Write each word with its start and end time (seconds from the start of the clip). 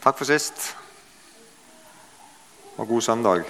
Takk 0.00 0.16
for 0.16 0.24
sist. 0.24 0.54
Og 2.76 2.88
god 2.88 3.02
søndag. 3.04 3.42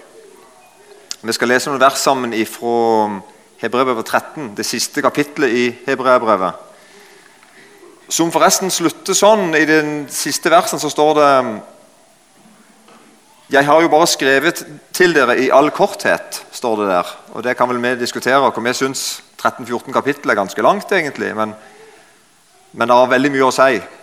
Vi 1.23 1.33
skal 1.33 1.49
lese 1.53 1.71
noen 1.71 1.79
vers 1.79 2.01
sammen 2.03 2.33
fra 2.51 3.21
Hebrevet 3.61 4.03
13, 4.03 4.49
det 4.59 4.67
siste 4.67 5.03
kapittelet 5.03 5.55
i 5.55 5.69
Hebrevet. 5.87 6.59
Som 8.11 8.33
forresten 8.35 8.71
slutter 8.75 9.15
sånn. 9.15 9.55
I 9.55 9.63
den 9.69 10.09
siste 10.11 10.51
versen 10.51 10.83
så 10.83 10.91
står 10.91 11.15
det 11.21 11.31
Jeg 13.55 13.67
har 13.67 13.83
jo 13.83 13.89
bare 13.95 14.11
skrevet 14.11 14.65
til 14.93 15.15
dere 15.15 15.39
i 15.39 15.53
all 15.55 15.71
korthet, 15.71 16.43
står 16.51 16.77
det 16.83 16.91
der. 16.91 17.15
Og 17.31 17.47
det 17.47 17.57
kan 17.57 17.71
vel 17.71 17.79
vi 17.79 17.95
diskutere, 18.03 18.43
hvor 18.43 18.59
vi 18.59 18.75
syns 18.75 19.23
13-14 19.39 19.93
kapittel 19.93 20.31
er 20.31 20.43
ganske 20.43 20.63
langt, 20.63 20.91
egentlig. 20.91 21.31
Men, 21.37 21.55
men 22.73 22.89
det 22.89 22.97
har 22.97 23.15
veldig 23.15 23.35
mye 23.39 23.47
å 23.47 23.55
si. 23.55 24.00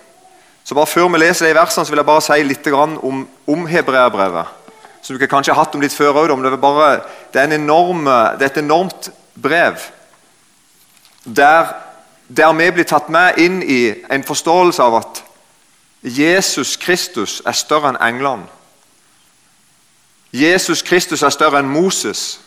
Så 0.68 0.76
bare 0.76 0.88
Før 0.88 1.08
vi 1.08 1.20
leser 1.22 1.48
de 1.48 1.56
versene, 1.56 1.86
så 1.86 1.92
vil 1.92 2.02
jeg 2.02 2.06
bare 2.10 2.22
si 2.26 2.44
litt 2.44 2.66
om, 2.76 3.22
om 3.48 3.68
hebreerbrevet. 3.72 4.48
Som 5.02 5.16
dere 5.16 5.30
kanskje 5.32 5.54
har 5.54 5.64
hatt 5.64 5.76
om 5.76 5.82
litt 5.82 5.96
før 5.96 6.20
òg. 6.20 6.34
Det, 6.44 6.52
det, 7.32 7.42
er 7.42 7.48
det 7.48 8.44
er 8.44 8.50
et 8.50 8.60
enormt 8.60 9.10
brev 9.36 9.80
der, 11.24 11.72
der 12.28 12.54
vi 12.54 12.72
blir 12.72 12.88
tatt 12.88 13.08
med 13.10 13.40
inn 13.40 13.62
i 13.64 13.94
en 14.12 14.24
forståelse 14.24 14.84
av 14.84 14.96
at 15.00 15.24
Jesus 16.04 16.76
Kristus 16.80 17.42
er 17.46 17.56
større 17.56 17.94
enn 17.94 18.02
englene. 18.04 18.48
Jesus 20.36 20.84
Kristus 20.84 21.24
er 21.24 21.32
større 21.32 21.60
enn 21.64 21.72
Moses. 21.72 22.40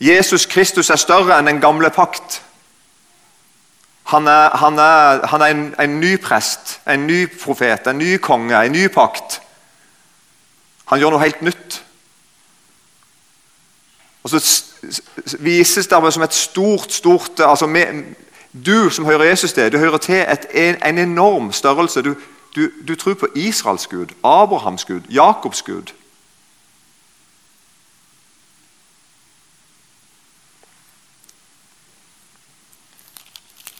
Jesus 0.00 0.46
Kristus 0.46 0.90
er 0.90 1.00
større 1.00 1.36
enn 1.38 1.48
den 1.48 1.60
gamle 1.60 1.92
pakt. 1.92 2.40
Han 4.04 4.26
er, 4.26 4.56
han 4.56 4.78
er, 4.78 5.26
han 5.26 5.40
er 5.40 5.46
en, 5.46 5.74
en, 5.80 6.00
ny 6.00 6.16
prest, 6.20 6.80
en 6.88 7.06
ny 7.06 7.24
profet, 7.40 7.86
en 7.86 7.98
ny 7.98 8.16
konge, 8.16 8.64
en 8.64 8.72
ny 8.72 8.88
pakt. 8.92 9.40
Han 10.92 11.00
gjør 11.00 11.14
noe 11.14 11.24
helt 11.24 11.40
nytt. 11.42 11.80
Og 14.24 14.30
så 14.30 14.40
vises 15.40 15.88
det 15.88 16.12
som 16.12 16.22
et 16.22 16.34
stort, 16.34 16.92
stort 16.92 17.40
altså 17.40 17.66
med, 17.66 18.04
Du 18.66 18.90
som 18.90 19.04
hører 19.04 19.24
Jesus 19.24 19.52
til, 19.52 19.72
du 19.72 19.78
hører 19.78 19.98
til 19.98 20.14
et, 20.14 20.46
en, 20.54 20.76
en, 20.84 20.98
enorm 20.98 21.52
størrelse. 21.52 22.02
Du, 22.02 22.14
du, 22.56 22.70
du 22.88 22.94
tror 22.94 23.14
på 23.14 23.26
Israels 23.34 23.86
Gud, 23.86 24.06
Abrahams 24.24 24.84
Gud, 24.84 25.00
Jakobs 25.10 25.62
Gud. 25.62 25.92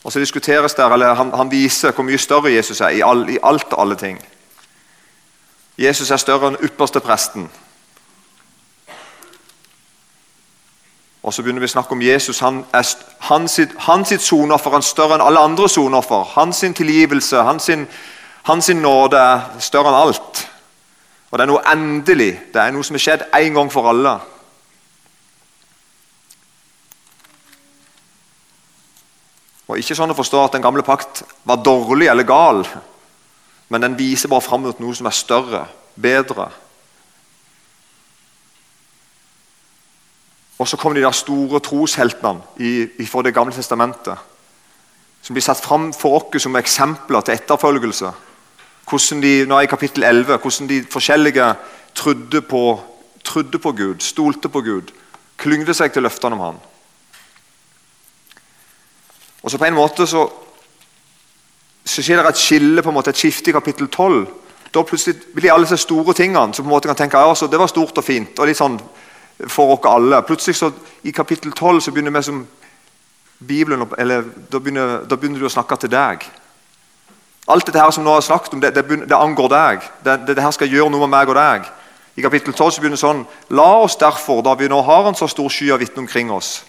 Og 0.05 0.11
så 0.11 0.19
diskuteres 0.19 0.73
der, 0.73 0.89
eller 0.93 1.13
han, 1.13 1.33
han, 1.33 1.51
viser 1.51 1.91
hvor 1.91 2.05
mye 2.05 2.17
større 2.17 2.53
Jesus 2.53 2.81
er 2.81 2.93
i, 2.93 3.01
all, 3.01 3.23
i 3.29 3.39
alt 3.43 3.73
og 3.73 3.81
alle 3.81 3.95
ting. 3.95 4.19
Jesus 5.77 6.11
er 6.11 6.21
større 6.21 6.51
enn 6.51 6.59
ypperste 6.61 7.01
presten. 7.01 7.47
Og 11.25 11.33
så 11.33 11.41
begynner 11.41 11.63
vi 11.63 11.71
å 11.71 11.73
snakke 11.73 11.97
om 11.97 12.03
Jesus. 12.05 12.43
Han 12.45 12.61
er, 12.69 12.85
hans, 13.31 13.57
sitt 13.57 14.21
sonoffer 14.21 14.77
er 14.77 14.85
større 14.85 15.17
enn 15.17 15.25
alle 15.25 15.41
andre 15.41 15.69
sonoffer. 15.73 16.29
Hans 16.35 16.61
tilgivelse, 16.61 17.41
hans, 17.41 17.71
hans 18.45 18.69
nåde 18.77 19.17
er 19.17 19.57
større 19.57 19.89
enn 19.89 20.01
alt. 20.03 20.45
Og 21.31 21.39
det 21.39 21.47
er 21.47 21.49
noe 21.49 21.65
endelig. 21.73 22.29
Det 22.53 22.61
er 22.61 22.77
noe 22.77 22.85
som 22.85 23.01
er 23.01 23.07
skjedd 23.07 23.25
en 23.33 23.57
gang 23.57 23.73
for 23.73 23.89
alle. 23.89 24.19
Og 29.65 29.79
Ikke 29.79 29.97
sånn 29.97 30.13
å 30.13 30.17
forstå 30.17 30.43
at 30.45 30.57
den 30.57 30.65
gamle 30.65 30.85
pakt 30.85 31.23
var 31.43 31.63
dårlig 31.65 32.09
eller 32.11 32.27
gal, 32.27 32.61
men 33.69 33.81
den 33.81 33.97
viser 33.97 34.29
bare 34.29 34.45
fram 34.45 34.61
mot 34.61 34.79
noe 34.79 34.93
som 34.93 35.09
er 35.09 35.17
større, 35.17 35.63
bedre. 35.97 36.51
Og 40.61 40.69
så 40.69 40.77
kommer 40.77 40.99
de 40.99 41.03
der 41.03 41.15
store 41.17 41.59
trosheltene 41.59 43.07
for 43.09 43.25
Det 43.25 43.33
gamle 43.33 43.53
testamentet. 43.53 44.17
Som 45.21 45.33
blir 45.33 45.43
satt 45.43 45.59
fram 45.59 45.91
for 45.93 46.21
oss 46.21 46.43
som 46.43 46.55
eksempler 46.55 47.21
til 47.21 47.33
etterfølgelse. 47.33 48.11
Hvordan 48.85 49.21
de, 49.21 49.45
nå 49.49 49.59
i 49.59 49.65
kapittel 49.65 50.03
11, 50.03 50.37
hvordan 50.37 50.69
de 50.69 50.83
forskjellige 50.85 51.55
trodde 51.95 52.41
på, 52.41 52.79
trodde 53.23 53.59
på 53.59 53.71
Gud, 53.71 53.99
stolte 53.99 54.49
på 54.49 54.61
Gud, 54.61 54.93
klyngde 55.37 55.73
seg 55.73 55.91
til 55.91 56.05
løftene 56.05 56.37
om 56.37 56.43
Han. 56.45 56.59
Og 59.45 59.51
så 59.51 59.57
på 59.61 59.65
en 59.65 59.77
måte 59.77 60.07
så, 60.09 60.23
så 61.85 62.01
skjer 62.01 62.23
det 62.23 62.31
et 62.33 62.41
skille, 62.41 62.81
på 62.81 62.89
en 62.89 62.95
måte, 62.97 63.13
et 63.13 63.19
skifte 63.19 63.51
i 63.51 63.53
kapittel 63.53 63.87
12. 63.87 64.23
Da 64.73 64.81
plutselig 64.83 65.19
blir 65.35 65.53
alle 65.53 65.67
disse 65.67 65.85
store 65.85 66.15
tingene 66.17 66.53
som 66.53 66.65
på 66.65 66.71
en 66.71 66.73
måte 66.73 66.89
kan 66.89 66.97
tenke 66.97 67.21
ja, 67.21 67.35
det 67.51 67.59
var 67.61 67.69
stort 67.69 68.01
og 68.01 68.03
fint. 68.03 68.39
og 68.39 68.49
litt 68.49 68.57
sånn 68.57 68.79
for 69.51 69.75
oss 69.75 69.85
alle. 69.85 70.23
Plutselig 70.25 70.57
så, 70.57 70.71
I 71.03 71.13
kapittel 71.13 71.53
12 71.53 71.81
så 71.85 71.93
begynner 71.93 72.17
vi 72.17 72.23
som 72.25 72.41
Bibelen, 73.37 73.85
eller 73.97 74.25
da 74.49 74.59
begynner, 74.59 75.05
da 75.05 75.15
begynner, 75.15 75.39
du 75.39 75.45
å 75.45 75.53
snakke 75.53 75.77
til 75.77 75.93
deg. 75.93 76.25
Alt 77.45 77.67
dette 77.67 77.79
her 77.79 77.91
som 77.93 78.03
nå 78.03 78.15
har 78.15 78.25
snakket 78.25 78.55
om, 78.57 78.61
det, 78.63 78.73
det, 78.73 78.85
det 79.05 79.15
angår 79.15 79.49
deg. 79.53 79.89
Det, 80.03 80.21
det, 80.27 80.41
her 80.41 80.55
skal 80.55 80.71
gjøre 80.71 80.89
noe 80.89 81.05
med 81.05 81.13
meg 81.13 81.29
og 81.29 81.37
deg. 81.37 81.67
I 82.17 82.23
kapittel 82.25 82.55
12 82.55 82.71
så 82.71 82.81
begynner 82.81 82.97
det 82.97 83.05
sånn 83.05 83.25
La 83.53 83.75
oss 83.83 83.99
derfor, 84.01 84.41
da 84.41 84.55
vi 84.57 84.71
nå 84.71 84.81
har 84.87 85.05
en 85.05 85.19
så 85.19 85.27
stor 85.29 85.51
sky 85.53 85.75
av 85.75 85.83
vitner 85.83 86.07
omkring 86.07 86.31
oss 86.33 86.63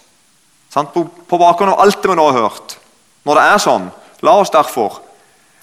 på, 0.85 1.07
på 1.27 1.37
bakgrunn 1.41 1.73
av 1.73 1.81
alt 1.81 2.01
det 2.03 2.11
vi 2.11 2.15
nå 2.15 2.29
har 2.29 2.45
hørt. 2.45 2.77
Når 3.25 3.39
det 3.39 3.45
er 3.49 3.61
sånn, 3.63 3.89
la 4.21 4.37
oss 4.37 4.53
derfor 4.53 5.01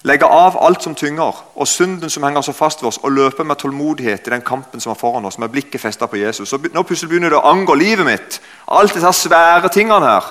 legge 0.05 0.27
av 0.29 0.57
alt 0.61 0.83
som 0.85 0.93
tynger, 0.95 1.33
og 1.57 1.67
synden 1.67 2.11
som 2.13 2.23
henger 2.27 2.43
så 2.45 2.53
fast 2.53 2.83
ved 2.83 2.91
oss, 2.91 2.99
og 3.01 3.13
løpe 3.15 3.43
med 3.43 3.57
tålmodighet 3.57 4.27
i 4.27 4.33
den 4.35 4.43
kampen 4.45 4.81
som 4.81 4.91
er 4.93 4.99
foran 4.99 5.25
oss, 5.25 5.39
med 5.41 5.49
blikket 5.49 5.81
festet 5.81 6.11
på 6.11 6.19
Jesus. 6.19 6.49
Så 6.49 6.59
nå 6.61 6.83
plutselig 6.85 7.09
begynner 7.09 7.33
det 7.33 7.39
å 7.39 7.49
angå 7.49 7.73
livet 7.79 8.05
mitt. 8.05 8.39
Alt 8.69 8.93
disse 8.93 9.13
svære 9.17 9.71
tingene 9.73 10.05
her. 10.05 10.29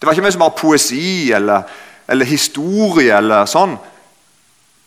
Det 0.00 0.08
var 0.08 0.16
ikke 0.16 0.24
mye 0.24 0.32
som 0.32 0.46
var 0.46 0.56
poesi 0.56 1.28
eller, 1.36 1.68
eller 2.08 2.28
historie 2.28 3.18
eller 3.18 3.48
sånn. 3.50 3.76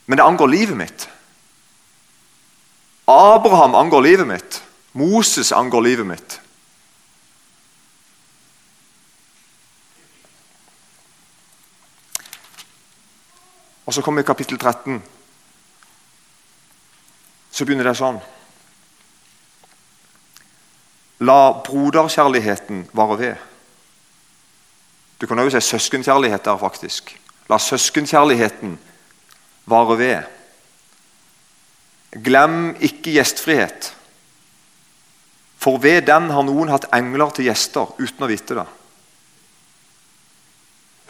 Men 0.10 0.20
det 0.20 0.26
angår 0.26 0.50
livet 0.50 0.80
mitt. 0.80 1.06
Abraham 3.06 3.76
angår 3.78 4.08
livet 4.08 4.28
mitt. 4.28 4.62
Moses 4.98 5.54
angår 5.54 5.86
livet 5.86 6.08
mitt. 6.08 6.40
Og 13.86 13.94
så 13.94 14.02
kommer 14.02 14.22
kapittel 14.22 14.58
13. 14.60 15.02
Så 17.52 17.66
begynner 17.66 17.90
det 17.90 17.98
sånn. 18.00 18.20
La 21.24 21.54
broderkjærligheten 21.64 22.88
vare 22.96 23.18
ved. 23.20 23.50
Du 25.22 25.28
kan 25.28 25.40
også 25.40 25.60
si 25.62 25.76
søskenkjærlighet 25.76 26.46
der, 26.46 26.58
faktisk. 26.58 27.14
La 27.52 27.60
søskenkjærligheten 27.60 28.80
vare 29.72 29.98
ved. 30.00 30.24
Glem 32.24 32.74
ikke 32.82 33.14
gjestfrihet. 33.14 33.94
For 35.58 35.80
ved 35.80 36.02
den 36.10 36.32
har 36.34 36.44
noen 36.44 36.72
hatt 36.74 36.90
engler 36.96 37.32
til 37.36 37.48
gjester 37.48 37.94
uten 38.00 38.26
å 38.26 38.32
vite 38.32 38.58
det. 38.58 38.66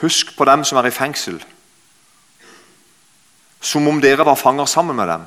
Husk 0.04 0.36
på 0.38 0.46
dem 0.46 0.66
som 0.68 0.78
er 0.82 0.90
i 0.90 0.94
fengsel 0.94 1.40
som 3.64 3.88
om 3.88 4.02
dere 4.04 4.26
var 4.28 4.36
fanger 4.36 4.68
sammen 4.68 4.96
med 4.96 5.08
dem. 5.08 5.24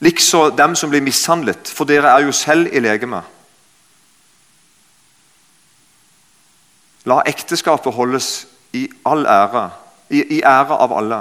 Likså 0.00 0.50
dem 0.56 0.74
som 0.76 0.90
blir 0.90 1.04
mishandlet, 1.04 1.68
for 1.68 1.84
dere 1.84 2.14
er 2.14 2.24
jo 2.24 2.32
selv 2.32 2.72
i 2.72 2.80
legemet. 2.80 3.24
La 7.04 7.20
ekteskapet 7.28 7.92
holdes 7.92 8.30
i 8.72 8.86
all 9.04 9.26
ære, 9.28 9.66
i, 10.08 10.22
i 10.38 10.40
ære 10.40 10.78
av 10.80 10.94
alle, 10.96 11.20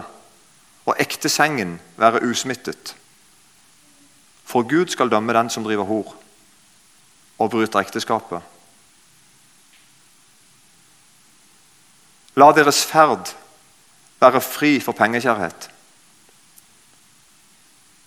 og 0.88 0.96
ektesengen 1.00 1.76
være 2.00 2.24
usmittet. 2.30 2.96
For 4.48 4.64
Gud 4.64 4.88
skal 4.96 5.12
dømme 5.12 5.36
den 5.36 5.52
som 5.52 5.64
driver 5.68 5.84
hor 5.84 6.16
og 7.40 7.52
bryter 7.52 7.84
ekteskapet. 7.84 8.42
La 12.40 12.50
deres 12.56 12.82
ferd 12.88 13.36
være 14.22 14.42
fri 14.42 14.80
for 14.80 14.92
pengekjærhet. 14.92 15.70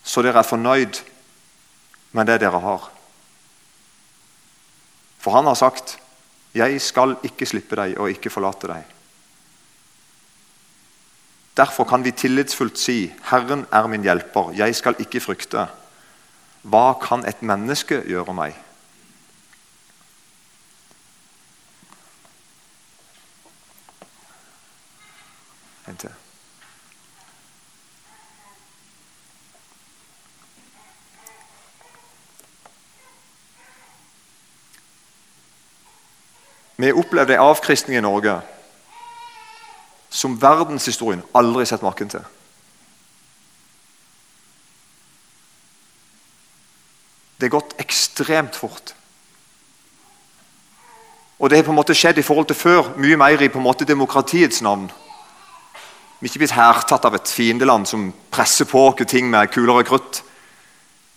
Så 0.02 0.22
dere 0.22 0.38
er 0.38 0.48
fornøyd 0.48 1.00
med 2.12 2.26
det 2.28 2.40
dere 2.40 2.60
har. 2.60 2.90
For 5.18 5.30
han 5.30 5.44
har 5.44 5.54
sagt, 5.54 5.98
'Jeg 6.54 6.80
skal 6.80 7.16
ikke 7.22 7.46
slippe 7.46 7.76
deg 7.76 7.98
og 7.98 8.10
ikke 8.10 8.30
forlate 8.30 8.66
deg'. 8.68 8.84
Derfor 11.56 11.84
kan 11.84 12.04
vi 12.04 12.10
tillitsfullt 12.10 12.78
si, 12.78 13.12
'Herren 13.30 13.66
er 13.72 13.86
min 13.86 14.02
hjelper, 14.02 14.52
jeg 14.52 14.74
skal 14.76 14.96
ikke 14.98 15.20
frykte'. 15.20 15.66
Hva 16.62 16.92
kan 17.02 17.24
et 17.26 17.42
menneske 17.42 18.02
gjøre 18.06 18.34
meg? 18.34 18.54
En 25.88 25.96
til. 25.96 26.10
Vi 36.82 36.90
opplevde 36.92 37.36
en 37.36 37.44
avkristning 37.46 37.96
i 37.98 38.02
Norge 38.02 38.40
som 40.10 40.34
verdenshistorien 40.42 41.22
aldri 41.34 41.62
har 41.62 41.68
sett 41.70 41.84
maken 41.86 42.10
til. 42.10 42.24
Det 47.38 47.46
har 47.46 47.54
gått 47.54 47.76
ekstremt 47.82 48.58
fort. 48.58 48.92
Og 51.38 51.50
det 51.50 51.60
har 51.60 51.68
på 51.68 51.72
en 51.74 51.78
måte 51.78 51.94
skjedd 51.94 52.18
i 52.18 52.26
forhold 52.26 52.50
til 52.50 52.58
før, 52.58 52.92
mye 52.98 53.18
mer 53.18 53.46
i 53.46 53.50
på 53.50 53.62
en 53.62 53.66
måte 53.66 53.86
demokratiets 53.86 54.58
navn. 54.66 54.90
Vi 56.18 56.26
er 56.26 56.30
ikke 56.30 56.44
blitt 56.44 56.58
hærtatt 56.58 57.06
av 57.06 57.14
et 57.18 57.30
fiendeland 57.30 57.86
som 57.86 58.10
presser 58.30 58.66
på 58.66 58.88
oss 58.88 59.06
ting 59.06 59.30
med 59.30 59.54
kulere 59.54 59.86
krutt. 59.86 60.24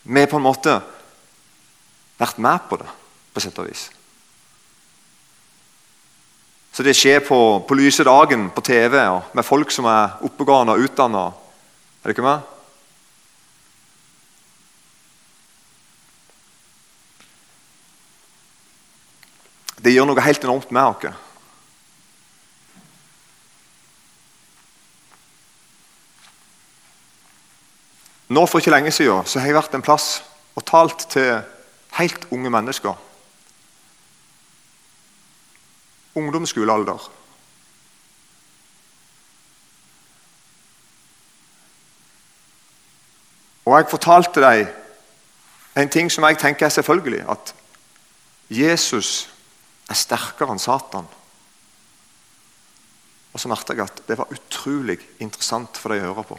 Vi 0.04 0.22
har 0.22 0.30
på 0.30 0.38
en 0.38 0.46
måte 0.46 0.80
vært 2.22 2.38
med 2.38 2.70
på 2.70 2.82
det, 2.82 2.90
på 3.34 3.42
sett 3.42 3.62
og 3.62 3.70
vis. 3.74 3.90
Så 6.76 6.84
det 6.84 6.92
skjer 7.00 7.22
på, 7.24 7.38
på 7.64 7.76
lyse 7.80 8.04
dagen 8.04 8.50
på 8.52 8.60
TV 8.68 8.98
og 9.00 9.30
med 9.32 9.48
folk 9.48 9.72
som 9.72 9.88
er 9.88 10.18
oppegående 10.28 10.74
og 10.76 10.84
utdanna. 10.84 11.30
Er 12.04 12.12
ikke 12.12 12.26
med? 12.26 12.44
Det 19.80 19.94
gjør 19.96 20.10
noe 20.10 20.28
helt 20.28 20.44
enormt 20.44 20.76
med 20.76 20.92
oss. 20.92 21.24
Nå 28.36 28.48
For 28.50 28.60
ikke 28.60 28.74
lenge 28.74 28.92
siden 28.92 29.24
så 29.24 29.40
har 29.40 29.48
jeg 29.48 29.62
vært 29.62 29.80
en 29.80 29.86
plass 29.86 30.18
og 30.60 30.68
talt 30.68 31.08
til 31.14 31.38
helt 32.02 32.28
unge 32.36 32.52
mennesker. 32.52 33.00
Ungdomsskolealder. 36.16 37.12
Og 43.66 43.78
jeg 43.78 43.90
fortalte 43.90 44.42
dem 44.42 44.68
en 45.76 45.90
ting 45.90 46.12
som 46.12 46.24
jeg 46.24 46.38
tenker 46.40 46.66
er 46.66 46.70
selvfølgelig. 46.70 47.26
At 47.30 47.56
Jesus 48.50 49.30
er 49.90 49.98
sterkere 49.98 50.54
enn 50.54 50.62
Satan. 50.62 51.08
Og 53.34 53.42
så 53.42 53.50
merket 53.52 53.76
jeg 53.76 53.84
at 53.84 54.04
det 54.08 54.18
var 54.18 54.32
utrolig 54.32 55.00
interessant 55.20 55.78
for 55.78 55.92
dem 55.92 56.06
å 56.06 56.14
høre 56.14 56.28
på. 56.30 56.38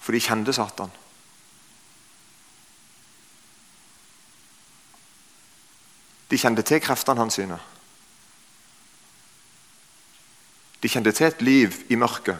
For 0.00 0.14
de 0.14 0.22
kjente 0.22 0.54
Satan. 0.54 0.92
De 6.30 6.38
kjente 6.38 6.62
til 6.66 6.80
kreftene 6.82 7.20
hans 7.20 7.36
sine. 7.40 7.58
De 10.80 10.88
kjente 10.88 11.12
til 11.12 11.28
et 11.28 11.42
liv 11.44 11.76
i 11.90 11.98
mørket. 12.00 12.38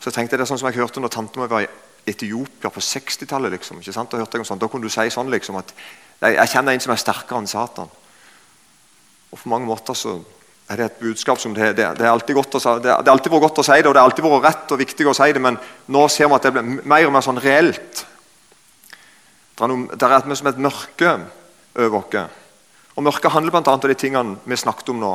Så 0.00 0.10
jeg 0.10 0.18
tenkte 0.18 0.36
det 0.36 0.44
er 0.44 0.50
sånn 0.50 0.60
som 0.60 0.68
jeg 0.68 0.80
hørte 0.82 1.00
når 1.00 1.12
tante 1.14 1.40
mi 1.40 1.48
var 1.48 1.64
i 1.64 1.68
Etiopia 2.10 2.68
på 2.68 2.82
60-tallet. 2.84 3.54
Liksom, 3.54 3.78
da 3.80 4.18
hørte 4.20 4.36
jeg 4.36 4.44
om 4.44 4.48
sånn, 4.48 4.60
da 4.60 4.68
kunne 4.68 4.84
du 4.84 4.92
si 4.92 5.06
sånn 5.12 5.30
liksom, 5.32 5.56
at 5.60 5.72
jeg 6.20 6.50
kjenner 6.52 6.74
en 6.74 6.82
som 6.84 6.92
er 6.92 7.00
sterkere 7.00 7.40
enn 7.40 7.48
Satan. 7.48 7.92
Og 9.32 9.38
På 9.40 9.48
mange 9.48 9.68
måter 9.70 9.96
så 9.96 10.18
er 10.68 10.80
det 10.80 10.84
et 10.84 11.00
budskap 11.00 11.40
som 11.40 11.54
det, 11.56 11.74
det, 11.76 11.86
det, 11.98 12.04
er 12.04 12.12
alltid 12.12 12.36
godt 12.36 12.56
å, 12.56 12.60
det, 12.80 12.92
det 13.04 13.12
alltid 13.12 13.32
vært 13.32 13.46
godt 13.46 13.60
å 13.60 13.64
si 13.66 13.76
det, 13.76 13.88
og 13.88 13.94
det 13.96 14.00
er 14.00 14.08
alltid 14.08 14.26
vært 14.26 14.46
rett 14.46 14.74
og 14.76 14.80
viktig 14.80 15.08
å 15.08 15.16
si 15.16 15.30
det, 15.36 15.42
men 15.44 15.58
nå 15.92 16.04
ser 16.12 16.28
vi 16.28 16.36
at 16.36 16.46
det 16.46 16.52
blir 16.54 16.84
mer 16.84 17.08
og 17.08 17.12
mer 17.16 17.24
sånn 17.24 17.40
reelt. 17.44 18.04
Det 19.54 19.62
er, 19.62 19.70
noe, 19.70 19.86
det 19.94 20.36
som 20.38 20.50
et 20.50 20.58
mørke 20.58 21.12
over 21.78 22.00
oss. 22.00 22.40
Og 22.94 23.02
Mørket 23.02 23.32
handler 23.34 23.54
bl.a. 23.54 23.74
om 23.74 23.80
de 23.82 23.94
tingene 23.98 24.38
vi 24.46 24.58
snakket 24.58 24.90
om 24.90 25.00
nå. 25.02 25.14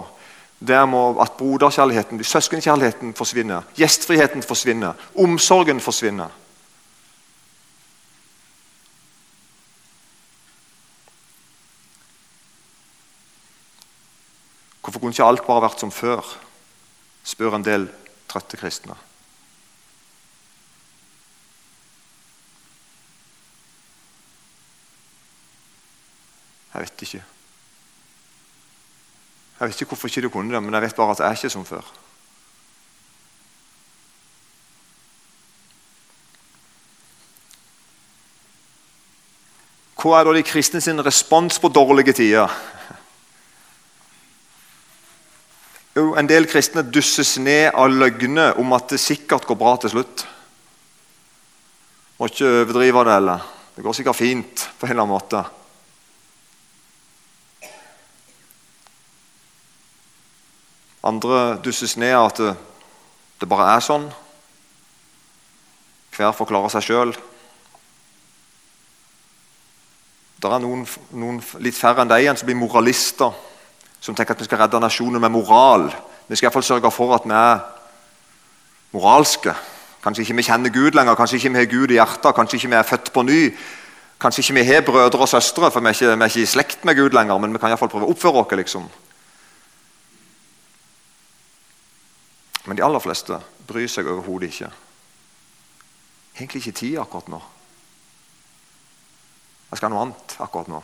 Det 0.59 0.79
må 0.91 1.13
at 1.23 1.37
broderkjærligheten, 1.39 2.19
søskenkjærligheten 2.23 3.13
forsvinner. 3.15 3.67
Gjestfriheten 3.79 4.43
forsvinner. 4.43 4.99
Omsorgen 5.15 5.79
forsvinner. 5.79 6.31
Hvorfor 14.83 14.99
kunne 14.99 15.15
ikke 15.15 15.27
alt 15.27 15.45
bare 15.47 15.63
vært 15.67 15.83
som 15.83 15.91
før? 15.91 16.25
spør 17.29 17.55
en 17.55 17.63
del 17.63 17.85
trøtte 18.31 18.57
kristne. 18.57 18.95
Jeg 26.73 26.81
vet 26.81 27.01
ikke. 27.01 27.23
Jeg 29.59 29.67
vet 29.67 29.81
ikke 29.81 29.89
hvorfor 29.95 30.07
ikke 30.07 30.21
du 30.21 30.29
kunne 30.29 30.53
det, 30.53 30.63
men 30.63 30.73
jeg 30.73 30.81
vet 30.85 30.95
bare 30.95 31.11
at 31.11 31.17
det 31.19 31.25
er 31.27 31.39
ikke 31.39 31.51
som 31.51 31.65
før. 31.67 31.87
Hva 39.99 40.15
er 40.15 40.29
da 40.29 40.33
de 40.37 40.45
kristne 40.47 40.79
sin 40.79 41.03
respons 41.03 41.59
på 41.59 41.71
dårlige 41.75 42.13
tider? 42.21 42.53
Jo, 45.97 46.13
En 46.15 46.29
del 46.29 46.47
kristne 46.47 46.85
dusses 46.87 47.35
ned 47.43 47.73
av 47.75 47.91
løgner 47.91 48.55
om 48.61 48.71
at 48.77 48.93
det 48.93 49.01
sikkert 49.03 49.47
går 49.49 49.59
bra 49.59 49.75
til 49.81 49.91
slutt. 49.97 50.23
Må 52.19 52.29
ikke 52.31 52.47
overdrive 52.61 53.03
det 53.09 53.17
heller. 53.17 53.47
Det 53.75 53.83
går 53.83 53.97
sikkert 53.97 54.15
fint 54.15 54.69
på 54.79 54.87
en 54.87 54.93
eller 54.93 55.03
annen 55.03 55.17
måte. 55.17 55.43
Andre 61.03 61.57
dusses 61.63 61.95
ned 61.97 62.15
av 62.15 62.29
at 62.31 62.41
det, 62.43 62.53
det 63.39 63.49
bare 63.49 63.69
er 63.75 63.83
sånn. 63.83 64.09
Hver 66.15 66.35
forklarer 66.35 66.73
seg 66.73 66.87
sjøl. 66.89 67.13
Det 70.39 70.47
er 70.47 70.63
noen, 70.63 70.85
noen, 71.15 71.39
litt 71.63 71.75
færre 71.75 72.03
enn 72.03 72.11
deg 72.11 72.23
igjen 72.23 72.39
som 72.39 72.47
blir 72.47 72.59
moralister 72.59 73.35
som 73.99 74.15
tenker 74.15 74.35
at 74.35 74.39
vi 74.39 74.47
skal 74.47 74.61
redde 74.63 74.79
nasjonen 74.79 75.21
med 75.21 75.33
moral. 75.33 75.89
Vi 76.27 76.37
skal 76.37 76.47
iallfall 76.47 76.63
sørge 76.63 76.91
for 76.95 77.15
at 77.17 77.27
vi 77.27 77.35
er 77.35 77.59
moralske. 78.95 79.53
Kanskje 80.03 80.23
ikke 80.23 80.37
vi 80.39 80.47
kjenner 80.47 80.71
Gud 80.71 80.95
lenger, 80.95 81.17
kanskje 81.19 81.39
ikke 81.39 81.51
vi 81.51 81.59
har 81.59 81.71
Gud 81.73 81.91
i 81.91 81.99
hjertet, 81.99 82.35
kanskje 82.35 82.59
ikke 82.59 82.71
vi 82.71 82.79
er 82.79 82.87
født 82.87 83.11
på 83.13 83.25
ny. 83.27 83.41
Kanskje 84.19 84.43
ikke 84.43 84.55
vi 84.59 84.63
har 84.71 84.85
brødre 84.87 85.25
og 85.25 85.31
søstre, 85.31 85.71
for 85.71 85.83
vi 85.83 85.91
er 85.91 85.97
ikke, 85.97 86.15
vi 86.15 86.23
er 86.23 86.31
ikke 86.31 86.41
i 86.45 86.53
slekt 86.53 86.85
med 86.87 86.95
Gud 86.95 87.15
lenger. 87.15 87.37
Men 87.37 87.53
vi 87.53 87.59
kan 87.59 87.71
iallfall 87.71 87.91
prøve 87.91 88.07
å 88.07 88.15
oppføre 88.15 88.43
oss. 88.43 88.55
liksom. 88.55 88.87
Men 92.69 92.77
de 92.77 92.83
aller 92.85 93.01
fleste 93.01 93.39
bryr 93.65 93.89
seg 93.89 94.05
overhodet 94.05 94.51
ikke. 94.51 94.67
Egentlig 96.35 96.59
ikke 96.61 96.77
tid 96.77 96.99
akkurat 97.01 97.31
nå. 97.33 97.39
Jeg 99.71 99.79
skal 99.79 99.89
ha 99.89 99.95
noe 99.95 100.03
annet 100.05 100.35
akkurat 100.45 100.69
nå. 100.69 100.83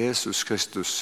Jesus 0.00 0.44
Kristus. 0.48 0.94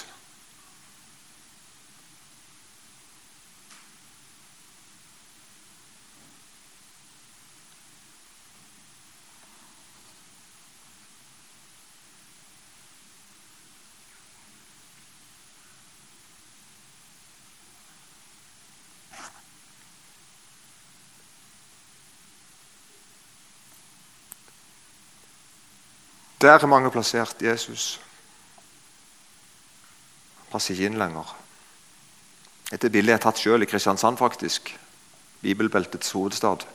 Der 26.44 26.60
er 26.60 26.66
mange 26.66 26.90
plassert 26.92 27.40
Jesus 27.40 28.00
passer 30.52 30.76
ikke 30.76 30.90
inn 30.90 30.98
lenger. 31.00 31.30
Dette 32.68 32.90
bildet 32.92 33.16
er 33.16 33.22
tatt 33.24 33.40
sjøl 33.40 33.64
i 33.64 33.66
Kristiansand, 33.66 34.20
faktisk. 34.20 34.70
Bibelbeltets 35.40 36.12
hovedstad. 36.14 36.66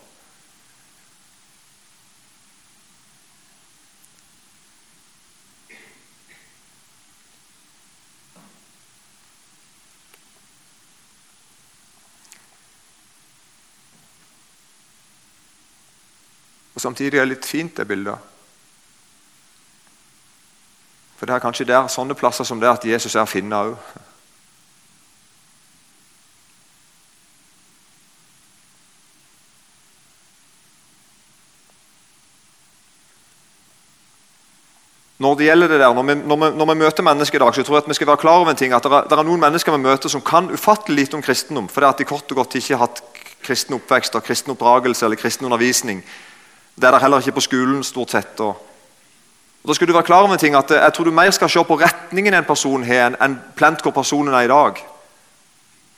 Og 16.74 16.82
Samtidig 16.82 17.20
er 17.20 17.26
det 17.26 17.36
litt 17.36 17.48
fint, 17.48 17.78
det 17.78 17.88
bildet. 17.88 18.39
For 21.20 21.28
det 21.28 21.36
er 21.36 21.44
kanskje 21.44 21.68
der, 21.68 21.90
sånne 21.92 22.16
plasser 22.16 22.48
som 22.48 22.62
det 22.62 22.70
at 22.72 22.86
Jesus 22.88 23.18
er 23.18 23.26
å 23.26 23.30
finne 23.30 23.58
òg. 23.60 23.74
Når 35.20 35.36
det 35.36 35.50
gjelder 35.50 35.68
det 35.68 35.82
der, 35.82 35.92
når 35.92 36.06
vi, 36.08 36.14
når, 36.16 36.38
vi, 36.40 36.50
når 36.56 36.70
vi, 36.70 36.78
møter 36.80 37.04
mennesker 37.04 37.36
i 37.36 37.42
dag, 37.44 37.52
så 37.52 37.64
tror 37.68 37.76
jeg 37.76 37.84
at 37.84 37.90
vi 37.92 37.98
skal 37.98 38.08
være 38.08 38.22
klar 38.22 38.40
over 38.40 38.54
en 38.54 38.62
ting, 38.62 38.72
at 38.72 38.86
det 38.88 38.94
er, 38.96 39.10
det 39.12 39.18
er 39.18 39.28
noen 39.28 39.44
mennesker 39.44 39.76
vi 39.76 39.82
møter 39.84 40.14
som 40.14 40.24
kan 40.24 40.48
ufattelig 40.48 41.02
lite 41.02 41.20
om 41.20 41.26
kristendom, 41.26 41.68
fordi 41.68 41.90
at 41.90 42.00
de 42.00 42.08
kort 42.08 42.32
og 42.32 42.40
godt 42.40 42.56
ikke 42.56 42.78
har 42.78 42.86
hatt 42.86 43.04
kristen 43.44 43.76
oppvekst 43.76 44.16
og 44.16 44.24
kristen 44.24 44.56
oppdragelse 44.56 45.04
eller 45.04 45.20
kristen 45.20 45.50
undervisning. 45.50 46.00
Det 46.80 46.88
er 46.88 46.96
der 46.96 47.04
heller 47.04 47.20
ikke 47.20 47.36
på 47.42 47.48
skolen 47.50 47.84
stort 47.84 48.16
sett. 48.16 48.40
Og, 48.40 48.69
og 49.64 49.68
da 49.68 49.76
skal 49.76 49.88
du 49.88 49.94
være 49.94 50.08
klar 50.08 50.24
over 50.24 50.34
en 50.34 50.40
ting, 50.40 50.56
at 50.56 50.72
Jeg 50.72 50.94
tror 50.94 51.06
du 51.06 51.12
mer 51.12 51.32
skal 51.32 51.50
se 51.50 51.64
på 51.64 51.80
retningen 51.80 52.34
en 52.34 52.48
person 52.48 52.84
har, 52.84 53.18
enn 53.22 53.40
plent 53.56 53.82
hvor 53.82 53.92
personen 53.92 54.34
er 54.34 54.48
i 54.48 54.52
dag. 54.52 54.80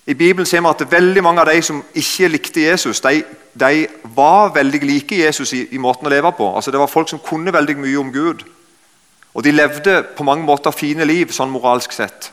I 0.07 0.13
Bibelen 0.13 0.45
ser 0.45 0.61
vi 0.61 0.67
at 0.67 0.91
veldig 0.91 1.23
mange 1.23 1.41
av 1.41 1.47
de 1.47 1.61
som 1.61 1.83
ikke 1.93 2.27
likte 2.27 2.61
Jesus, 2.61 3.01
de, 3.01 3.23
de 3.53 3.87
var 4.15 4.49
veldig 4.55 4.81
like 4.83 5.15
Jesus 5.15 5.53
i, 5.53 5.67
i 5.71 5.77
måten 5.77 6.07
å 6.07 6.09
leve 6.09 6.31
på. 6.31 6.55
Altså 6.55 6.71
Det 6.71 6.79
var 6.79 6.89
folk 6.89 7.09
som 7.09 7.21
kunne 7.21 7.53
veldig 7.53 7.77
mye 7.77 7.99
om 7.99 8.11
Gud. 8.11 8.41
Og 9.33 9.43
de 9.43 9.51
levde 9.51 10.03
på 10.17 10.23
mange 10.23 10.43
måter 10.43 10.71
fine 10.71 11.05
liv, 11.05 11.29
sånn 11.31 11.53
moralsk 11.53 11.93
sett. 11.93 12.31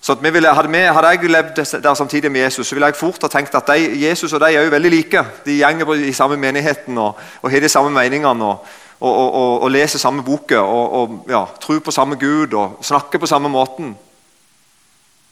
Så 0.00 0.14
ville, 0.14 0.52
hadde, 0.54 0.70
vi, 0.72 0.78
hadde, 0.78 1.08
jeg 1.08 1.30
levd 1.30 1.82
der 1.82 1.94
samtidig 1.94 2.30
med 2.32 2.40
Jesus, 2.40 2.68
så 2.68 2.74
ville 2.74 2.86
jeg 2.86 2.96
fort 2.96 3.22
ha 3.22 3.28
tenkt 3.28 3.54
at 3.54 3.66
de, 3.68 3.90
Jesus 4.00 4.32
og 4.32 4.40
de 4.40 4.54
er 4.54 4.64
jo 4.64 4.70
veldig 4.72 4.92
like. 4.92 5.24
De 5.44 5.58
gjenger 5.58 5.90
i 6.06 6.12
samme 6.12 6.38
menigheten 6.40 6.98
og, 6.98 7.18
og 7.42 7.50
har 7.50 7.60
de 7.60 7.68
samme 7.68 7.90
meningene 7.92 8.46
og, 8.46 8.70
og, 9.00 9.62
og, 9.64 9.70
leser 9.72 9.98
samme 9.98 10.22
boka 10.24 10.60
og, 10.60 11.22
ja, 11.30 11.46
tror 11.60 11.80
på 11.80 11.94
samme 11.94 12.18
Gud 12.20 12.52
og 12.52 12.80
snakker 12.84 13.20
på 13.20 13.28
samme 13.28 13.48
måten. 13.48 13.94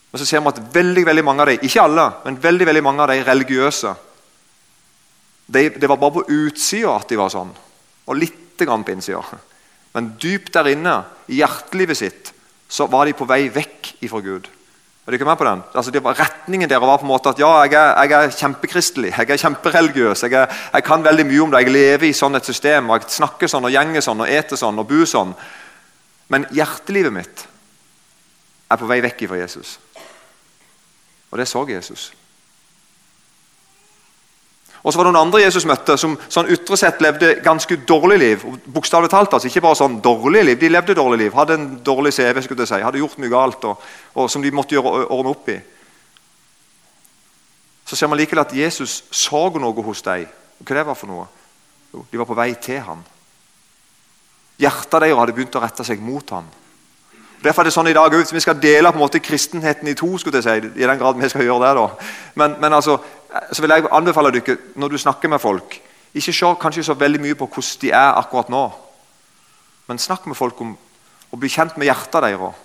Men 0.09 0.21
så 0.21 0.25
ser 0.25 0.41
vi 0.41 0.49
at 0.49 0.61
veldig 0.73 1.05
veldig 1.05 1.25
mange 1.25 1.45
av 1.45 1.51
de, 1.51 1.59
ikke 1.67 1.83
alle, 1.83 2.07
men 2.25 2.39
veldig, 2.41 2.65
veldig 2.65 2.83
mange 2.83 3.05
av 3.05 3.11
de 3.13 3.19
religiøse 3.27 3.93
de, 5.49 5.69
Det 5.69 5.89
var 5.89 5.97
bare 5.97 6.17
på 6.17 6.25
utsida 6.29 6.95
at 6.95 7.09
de 7.09 7.17
var 7.17 7.29
sånn, 7.33 7.49
og 8.05 8.17
litt 8.17 8.57
grann 8.59 8.83
på 8.85 8.93
innsida. 8.93 9.21
Men 9.95 10.11
dypt 10.21 10.51
der 10.53 10.67
inne, 10.73 10.95
i 11.29 11.39
hjertelivet 11.39 11.97
sitt, 11.97 12.33
så 12.69 12.85
var 12.89 13.07
de 13.07 13.15
på 13.17 13.25
vei 13.29 13.47
vekk 13.53 13.95
ifra 14.05 14.21
Gud. 14.21 14.49
Er 15.09 15.15
du 15.15 15.17
ikke 15.17 15.25
med 15.25 15.37
på 15.39 15.45
den? 15.47 15.61
Altså, 15.73 15.89
det 15.89 16.03
var 16.05 16.19
retningen 16.19 16.69
der 16.69 16.77
var 16.77 16.99
på 17.01 17.05
en 17.07 17.09
måte 17.09 17.31
at 17.31 17.39
ja, 17.41 17.47
jeg 17.65 17.73
er, 17.73 18.03
jeg 18.03 18.25
er 18.27 18.33
kjempekristelig, 18.37 19.09
jeg 19.17 19.31
er 19.33 19.39
kjempereligiøs. 19.41 20.21
Jeg, 20.23 20.33
er, 20.37 20.59
jeg, 20.73 20.83
kan 20.85 21.01
veldig 21.01 21.23
mye 21.25 21.39
om 21.41 21.49
det. 21.49 21.63
Jeg 21.63 21.73
lever 21.73 22.05
i 22.05 22.13
sånn 22.13 22.37
et 22.37 22.45
system, 22.45 22.91
og 22.91 22.99
jeg 22.99 23.15
snakker 23.15 23.49
sånn 23.49 23.65
og 23.65 23.73
gjenger 23.73 24.05
sånn 24.05 24.21
og 24.21 24.29
eter 24.29 24.59
sånn 24.61 24.77
og 24.77 24.85
bor 24.91 25.09
sånn. 25.09 25.31
Men 26.29 26.45
hjertelivet 26.53 27.15
mitt 27.15 27.41
er 28.69 28.77
på 28.77 28.91
vei 28.91 28.99
vekk 29.07 29.25
ifra 29.25 29.41
Jesus. 29.41 29.71
Og 31.31 31.41
det 31.41 31.49
så 31.49 31.65
Jesus. 31.73 32.05
Og 34.83 34.93
så 34.93 34.99
var 34.99 35.09
det 35.09 35.11
noen 35.11 35.25
andre 35.25 35.41
Jesus 35.41 35.65
møtte, 35.67 35.97
som 35.99 36.13
sånn 36.31 36.47
ytre 36.53 36.77
sett 36.79 37.01
levde 37.03 37.33
ganske 37.43 37.81
dårlig 37.87 38.19
liv. 38.21 38.45
Bokstavelig 38.71 39.11
talt, 39.11 39.33
altså, 39.33 39.49
Ikke 39.49 39.63
bare 39.65 39.75
sånn 39.75 39.99
dårlig 40.01 40.45
liv, 40.45 40.59
de 40.59 40.69
levde 40.69 40.95
dårlig 40.95 41.19
liv. 41.25 41.33
Hadde 41.35 41.57
en 41.57 41.67
dårlig 41.83 42.13
CV, 42.15 42.41
skulle 42.43 42.63
jeg 42.63 42.71
si, 42.71 42.79
hadde 42.83 43.01
gjort 43.01 43.19
mye 43.19 43.33
galt 43.33 43.67
og, 43.67 43.83
og 44.15 44.29
som 44.31 44.41
de 44.41 44.51
måtte 44.55 44.77
gjøre, 44.77 45.09
ordne 45.11 45.33
opp 45.35 45.51
i. 45.51 45.57
Så 47.89 47.97
ser 47.97 48.07
man 48.07 48.19
likevel 48.21 48.45
at 48.45 48.55
Jesus 48.55 49.03
så 49.11 49.49
noe 49.49 49.83
hos 49.83 50.03
dem. 50.05 50.27
Hva 50.59 50.75
det 50.77 50.85
var 50.87 50.97
for 50.99 51.09
noe? 51.09 51.27
Jo, 51.93 52.05
de 52.11 52.19
var 52.21 52.27
på 52.29 52.37
vei 52.37 52.51
til 52.61 52.79
ham. 52.85 53.01
Hjertet 54.59 55.01
deres 55.01 55.17
hadde 55.17 55.33
begynt 55.33 55.55
å 55.57 55.63
rette 55.63 55.85
seg 55.87 56.01
mot 56.03 56.35
ham. 56.35 56.47
Derfor 57.43 57.63
er 57.63 57.69
det 57.69 57.73
sånn 57.73 57.87
i 57.87 57.95
dag, 57.95 58.11
vi 58.11 58.41
skal 58.43 58.57
dele 58.59 58.91
på 58.91 58.99
en 58.99 59.05
måte 59.05 59.21
kristenheten 59.23 59.87
i 59.87 59.95
to, 59.95 60.09
skulle 60.19 60.41
jeg 60.41 60.43
si, 60.43 60.71
i 60.75 60.87
den 60.87 60.99
grad 60.99 61.15
vi 61.15 61.29
skal 61.31 61.45
gjøre 61.47 61.69
det 61.69 61.75
da. 61.77 61.85
Men, 62.41 62.57
men 62.59 62.75
altså, 62.75 62.97
så 63.51 63.63
vil 63.63 63.71
jeg 63.71 63.87
anbefale 63.95 64.33
dere, 64.35 64.57
når 64.75 64.91
du 64.91 64.97
snakker 64.99 65.31
med 65.31 65.39
folk, 65.39 65.77
ikke 66.13 66.33
se 66.35 66.49
kanskje 66.59 66.83
så 66.83 66.97
veldig 66.99 67.21
mye 67.23 67.37
på 67.39 67.47
hvordan 67.47 67.79
de 67.81 67.93
er 67.95 68.19
akkurat 68.19 68.51
nå. 68.51 68.65
Men 69.87 70.01
snakk 70.01 70.27
med 70.27 70.35
folk 70.35 70.59
om 70.61 70.75
å 71.31 71.39
bli 71.39 71.51
kjent 71.53 71.77
med 71.77 71.87
hjertet 71.87 72.25
deres. 72.25 72.59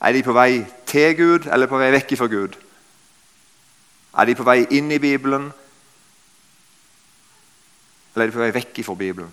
Er 0.00 0.16
de 0.16 0.24
på 0.24 0.32
vei 0.32 0.64
til 0.88 1.12
Gud 1.18 1.50
eller 1.52 1.68
på 1.68 1.78
vei 1.78 1.90
vekk 1.92 2.16
fra 2.16 2.30
Gud? 2.30 2.56
Er 4.16 4.26
de 4.26 4.34
på 4.38 4.46
vei 4.48 4.62
inn 4.78 4.88
i 4.90 5.02
Bibelen? 5.02 5.50
Eller 8.14 8.24
er 8.24 8.32
de 8.32 8.38
på 8.38 8.42
vei 8.46 8.50
vekk 8.56 8.80
fra 8.86 8.96
Bibelen? 8.96 9.30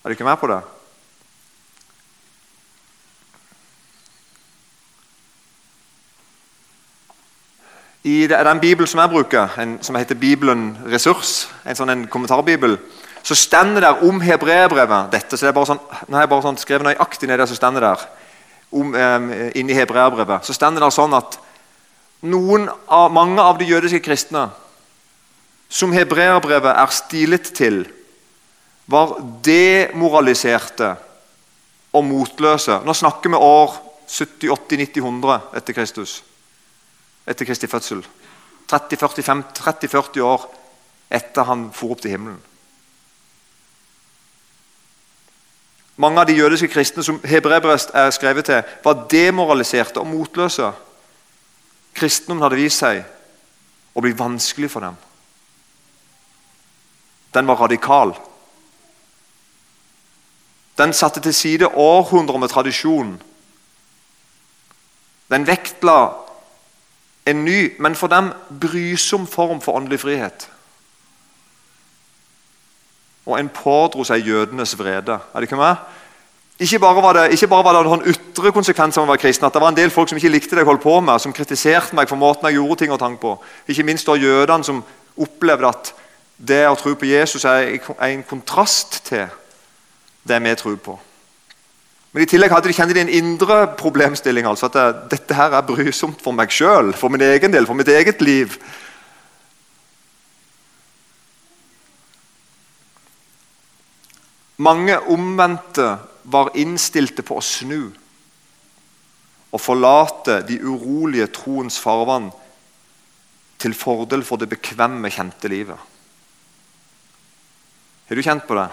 Er 0.00 0.08
du 0.08 0.16
ikke 0.16 0.26
med 0.26 0.40
på 0.40 0.48
det? 0.48 0.62
I 8.08 8.26
den 8.30 8.60
bibelen 8.60 8.88
som 8.88 9.00
jeg 9.02 9.10
bruker, 9.12 9.56
en, 9.60 9.78
som 9.84 9.96
heter 9.98 10.16
Bibelen 10.16 10.70
Ressurs, 10.88 11.48
en 11.66 11.76
sånn 11.76 11.92
en 11.92 12.06
kommentarbibel, 12.08 12.78
så 13.26 13.36
stender 13.36 13.84
det 13.84 14.06
om 14.06 14.22
hebreerbrevet 14.22 15.10
dette, 15.12 15.36
så 15.36 15.44
det 15.44 15.50
er 15.50 15.56
bare 15.56 15.68
sånn, 15.72 15.82
Nå 16.06 16.16
har 16.16 16.24
jeg 16.24 16.30
bare 16.30 16.46
sånn 16.46 16.60
skrevet 16.60 16.86
nøyaktig 16.86 17.28
ned 17.28 17.42
det 17.42 17.48
som 17.50 17.58
stender 17.58 17.84
der. 17.84 18.04
Om, 18.68 18.94
um, 18.94 19.26
inni 19.56 19.76
hebreerbrevet. 19.76 20.46
Så 20.46 20.56
stender 20.56 20.84
det 20.84 20.92
sånn 20.94 21.16
at 21.16 21.36
noen 22.28 22.68
av, 22.86 23.10
mange 23.12 23.42
av 23.42 23.58
de 23.60 23.68
jødiske 23.68 24.00
kristne 24.04 24.46
som 25.68 25.92
hebreerbrevet 25.92 26.80
er 26.80 26.94
stilet 26.96 27.52
til, 27.56 27.82
var 28.88 29.18
demoraliserte 29.44 30.94
og 31.92 32.06
motløse. 32.08 32.80
Nå 32.84 32.96
snakker 32.96 33.34
vi 33.34 33.42
år 33.50 33.76
70, 34.08 34.48
80, 34.54 34.80
90, 34.86 35.04
100 35.04 35.40
etter 35.60 35.76
Kristus 35.76 36.18
etter 37.28 37.48
Kristi 37.48 37.68
fødsel. 37.70 38.02
30-40 38.72 40.20
år 40.24 40.46
etter 41.10 41.48
han 41.48 41.68
for 41.72 41.94
opp 41.94 42.02
til 42.04 42.16
himmelen. 42.16 42.40
Mange 45.98 46.20
av 46.20 46.28
de 46.28 46.36
jødiske 46.38 46.68
kristne 46.70 47.02
som 47.02 47.18
hebreerbrevet 47.26 47.90
er 47.96 48.12
skrevet 48.14 48.46
til, 48.46 48.62
var 48.84 49.06
demoraliserte 49.10 49.98
og 49.98 50.06
motløse. 50.06 50.70
Kristendommen 51.98 52.44
hadde 52.44 52.60
vist 52.60 52.84
seg 52.84 53.02
å 53.98 54.04
bli 54.04 54.12
vanskelig 54.14 54.70
for 54.70 54.86
dem. 54.86 54.98
Den 57.34 57.50
var 57.50 57.58
radikal. 57.64 58.14
Den 60.78 60.94
satte 60.94 61.20
til 61.20 61.34
side 61.34 61.72
århundrer 61.74 62.38
med 62.38 62.52
tradisjon. 62.54 63.16
Den 65.28 65.46
vektla 65.48 65.98
en 67.30 67.44
ny, 67.44 67.74
men 67.78 67.96
for 67.96 68.10
dem 68.12 68.32
brysom 68.60 69.26
form 69.26 69.60
for 69.60 69.76
åndelig 69.78 70.00
frihet. 70.00 70.48
Og 73.28 73.38
en 73.38 73.48
pådro 73.52 74.04
seg 74.08 74.26
jødenes 74.26 74.72
vrede. 74.78 75.18
Er 75.18 75.40
det 75.40 75.48
ikke 75.50 75.60
med? 75.60 75.76
Ikke 76.58 76.78
bare 76.78 77.02
var 77.02 77.12
det, 77.12 77.32
ikke 77.32 77.48
bare 77.48 77.64
var 77.64 77.76
det 77.76 77.84
noen 77.86 78.06
ytre 78.10 78.50
konsekvenser 78.52 79.00
av 79.00 79.06
å 79.06 79.12
være 79.12 79.22
kristen, 79.22 79.46
at 79.46 79.54
det 79.54 79.60
var 79.62 79.70
en 79.70 79.78
del 79.78 79.92
folk 79.94 80.10
som 80.10 80.18
ikke 80.18 80.32
likte 80.32 80.56
det 80.56 80.64
jeg 80.64 80.66
holdt 80.66 80.82
på 80.82 80.96
med, 81.00 81.20
som 81.22 81.32
kritiserte 81.32 81.94
meg 81.94 82.10
for 82.10 82.18
måten 82.18 82.48
jeg 82.48 82.58
gjorde 82.58 82.80
ting 82.80 82.94
og 82.94 82.98
tank 82.98 83.20
på. 83.22 83.36
Ikke 83.70 83.86
minst 83.86 84.08
da 84.08 84.16
jødene 84.18 84.66
som 84.66 84.80
opplevde 85.18 85.70
at 85.70 85.92
det 86.38 86.64
å 86.66 86.74
tro 86.78 86.94
på 86.98 87.06
Jesus 87.06 87.46
er 87.46 87.76
en 88.08 88.24
kontrast 88.26 89.04
til 89.06 89.28
det 90.26 90.40
vi 90.42 90.56
tror 90.58 90.80
på. 90.82 90.98
Men 92.18 92.24
i 92.24 92.30
tillegg 92.32 92.50
hadde 92.50 92.66
de, 92.66 92.74
kjent 92.74 92.96
en 92.98 93.10
indre 93.14 93.56
problemstilling. 93.78 94.42
altså 94.42 94.66
At 94.66 95.04
dette 95.06 95.36
her 95.38 95.52
er 95.54 95.62
brysomt 95.62 96.18
for 96.18 96.34
meg 96.34 96.50
sjøl, 96.50 96.88
for 96.98 97.14
min 97.14 97.22
egen 97.22 97.52
del, 97.54 97.62
for 97.62 97.78
mitt 97.78 97.86
eget 97.94 98.18
liv. 98.26 98.56
Mange 104.66 104.96
omvendte 105.14 105.86
var 106.26 106.50
innstilte 106.58 107.22
på 107.22 107.38
å 107.38 107.44
snu 107.46 107.84
og 109.54 109.62
forlate 109.62 110.40
de 110.50 110.58
urolige 110.58 111.30
troens 111.38 111.78
farvann 111.78 112.32
til 113.62 113.78
fordel 113.78 114.26
for 114.26 114.42
det 114.42 114.50
bekvemme, 114.50 115.14
kjente 115.14 115.54
livet. 115.54 115.86
Har 118.10 118.18
du 118.18 118.26
kjent 118.26 118.50
på 118.50 118.58
det? 118.58 118.66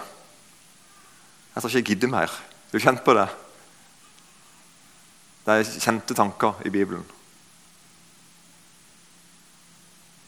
Jeg 1.54 1.62
tror 1.62 1.70
ikke 1.70 1.84
jeg 1.84 1.90
gidder 1.94 2.14
mer. 2.18 2.38
Du 2.72 2.78
kjent 2.78 3.04
på 3.04 3.14
det? 3.14 3.26
Det 5.46 5.54
er 5.54 5.68
kjente 5.80 6.14
tanker 6.14 6.58
i 6.66 6.70
Bibelen. 6.70 7.04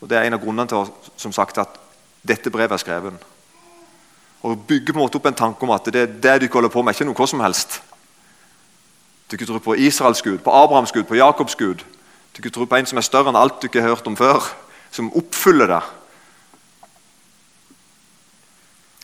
Og 0.00 0.09
Det 0.09 0.18
er 0.18 0.28
en 0.28 0.37
av 0.37 0.40
grunnene 0.42 0.68
til 0.71 0.92
som 1.16 1.33
sagt, 1.33 1.59
at 1.59 1.80
dette 2.23 2.50
brevet 2.50 2.73
er 2.73 2.83
skrevet. 2.83 3.26
Og 4.42 4.66
bygge 4.66 4.92
på 4.92 4.99
en 4.99 5.04
måte 5.04 5.18
opp 5.18 5.26
en 5.26 5.35
tanke 5.35 5.66
om 5.66 5.75
at 5.75 5.90
det, 5.92 6.23
det 6.23 6.40
du 6.40 6.49
holder 6.52 6.71
på 6.71 6.83
med, 6.83 6.95
er 6.95 7.02
ikke 7.02 7.11
noe 7.11 7.26
som 7.26 7.40
helst. 7.42 7.80
Du 9.30 9.37
kan 9.37 9.47
tro 9.47 9.59
på 9.59 9.75
Israels 9.75 10.23
Gud, 10.23 10.38
på 10.38 10.54
Abrahams 10.54 10.92
Gud, 10.92 11.04
på 11.04 11.18
Jakobs 11.18 11.57
Gud. 11.59 11.83
Du 12.37 12.42
kan 12.42 12.50
tro 12.50 12.64
på 12.64 12.76
en 12.76 12.87
som 12.87 12.99
er 12.99 13.04
større 13.04 13.33
enn 13.33 13.37
alt 13.37 13.59
du 13.61 13.66
ikke 13.66 13.83
har 13.83 13.97
hørt 13.97 14.07
om 14.07 14.16
før, 14.16 14.45
som 14.95 15.11
oppfyller 15.12 15.66
det. 15.66 15.83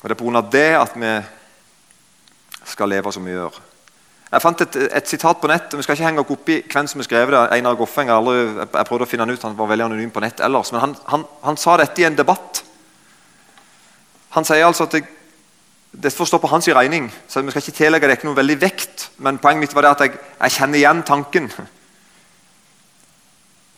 Og 0.02 0.08
Det 0.08 0.14
er 0.14 0.22
pga. 0.22 0.40
det 0.52 0.70
at 0.78 0.94
vi 0.94 1.12
skal 2.68 2.90
leve 2.90 3.12
som 3.12 3.24
vi 3.24 3.34
gjør. 3.34 3.56
Jeg 4.34 4.42
fant 4.42 4.62
et, 4.64 4.76
et 4.98 5.08
sitat 5.08 5.38
på 5.38 5.48
nett. 5.50 5.74
Vi 5.76 5.84
skal 5.84 5.94
ikke 5.94 6.06
henge 6.08 6.22
opp 6.24 6.30
oppi 6.34 6.56
hvem 6.66 6.88
som 6.90 7.00
har 7.00 7.06
skrevet 7.06 7.34
det. 7.36 7.42
Einar 7.54 7.76
Goffeng, 7.78 8.08
jeg, 8.10 8.16
aldri, 8.16 8.64
jeg 8.64 8.88
prøvde 8.88 9.06
å 9.06 9.10
finne 9.10 9.26
han 9.26 9.34
ut, 9.34 9.44
han 9.46 9.58
var 9.58 9.70
veldig 9.70 9.86
anonym 9.86 10.14
på 10.14 10.22
nett 10.24 10.42
ellers. 10.42 10.72
Men 10.74 10.82
han, 10.82 10.94
han, 11.12 11.26
han 11.44 11.60
sa 11.60 11.76
dette 11.78 12.02
i 12.02 12.06
en 12.08 12.18
debatt. 12.18 12.64
Han 14.34 14.48
sier 14.48 14.66
altså 14.66 14.88
at 14.88 14.96
det, 14.96 15.04
det 15.94 16.10
får 16.10 16.32
stå 16.32 16.40
på 16.42 16.50
hans 16.50 16.66
regning. 16.74 17.06
så 17.28 17.44
Vi 17.44 17.54
skal 17.54 17.62
ikke 17.62 17.78
tillegge 17.78 18.10
det 18.10 18.18
ikke 18.18 18.30
noe 18.30 18.40
veldig 18.40 18.58
vekt. 18.64 19.06
Men 19.22 19.38
poenget 19.38 19.68
mitt 19.68 19.76
var 19.76 19.86
det 19.86 19.94
at 19.94 20.04
jeg, 20.08 20.18
jeg 20.40 20.56
kjenner 20.56 20.80
igjen 20.80 21.04
tanken. 21.06 21.50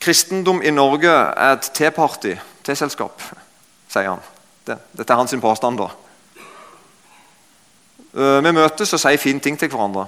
Kristendom 0.01 0.63
i 0.65 0.73
Norge 0.73 1.13
er 1.13 1.59
et 1.59 1.69
T-party, 1.77 2.33
T-selskap, 2.65 3.21
sier 3.93 4.15
han. 4.15 4.25
Det, 4.65 4.79
dette 4.97 5.13
er 5.13 5.21
hans 5.21 5.37
påstand. 5.43 5.85
da. 5.85 5.91
Uh, 8.17 8.41
vi 8.41 8.53
møtes 8.57 8.95
og 8.97 9.01
sier 9.03 9.21
fine 9.21 9.43
ting 9.45 9.59
til 9.61 9.69
hverandre. 9.69 10.07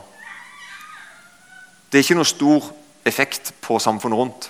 Det 1.92 1.98
er 1.98 2.06
ikke 2.06 2.16
noe 2.16 2.28
stor 2.28 2.70
effekt 3.04 3.52
på 3.60 3.76
samfunnet 3.80 4.16
rundt. 4.16 4.48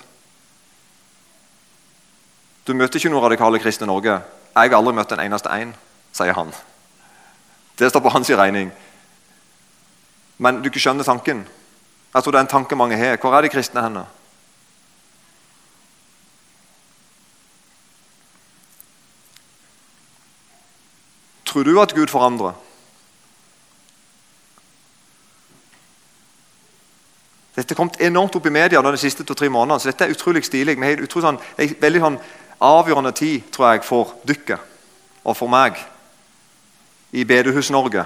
Du 2.67 2.71
møter 2.73 2.99
ikke 2.99 3.11
noen 3.11 3.25
radikale 3.25 3.59
kristne 3.59 3.87
i 3.87 3.91
Norge. 3.91 4.15
Jeg 4.55 4.71
har 4.71 4.77
aldri 4.77 4.93
møtt 4.95 5.11
en 5.11 5.23
eneste 5.25 5.51
en, 5.51 5.73
sier 6.15 6.35
han. 6.37 6.53
Det 7.79 7.89
står 7.91 8.03
på 8.03 8.11
hans 8.15 8.31
regning. 8.31 8.71
Men 10.37 10.61
du 10.61 10.69
ikke 10.69 10.79
skjønner 10.79 11.03
tanken. 11.03 11.43
Jeg 12.13 12.23
tror 12.23 12.31
det 12.31 12.39
er 12.39 12.47
en 12.47 12.53
tanke 12.55 12.79
mange 12.79 12.97
har. 12.97 13.19
Hvor 13.19 13.35
er 13.35 13.43
de 13.43 13.51
kristne 13.51 13.83
henne? 13.83 14.05
Tror 21.49 21.63
du 21.63 21.75
at 21.81 21.95
Gud 21.95 22.07
forandrer? 22.07 22.55
Dette 27.55 27.75
kom 27.75 27.89
enormt 27.99 28.35
opp 28.37 28.45
i 28.45 28.53
media 28.53 28.81
de 28.81 28.97
siste 28.97 29.25
to-tre 29.25 29.49
månedene, 29.49 29.79
så 29.79 29.89
dette 29.89 30.05
er 30.05 30.13
utrolig 30.13 30.43
stilig. 30.45 30.77
Vi 30.77 30.85
har 30.85 31.01
utrolig 31.03 31.31
en 31.33 31.75
veldig 31.81 32.03
sånn 32.03 32.19
avgjørende 32.59 33.11
tid 33.15 33.49
tror 33.55 33.73
jeg, 33.73 33.83
for 33.87 34.15
dere 34.27 34.59
og 35.23 35.35
for 35.37 35.51
meg 35.51 35.79
i 37.11 37.25
Bedehus-Norge. 37.27 38.05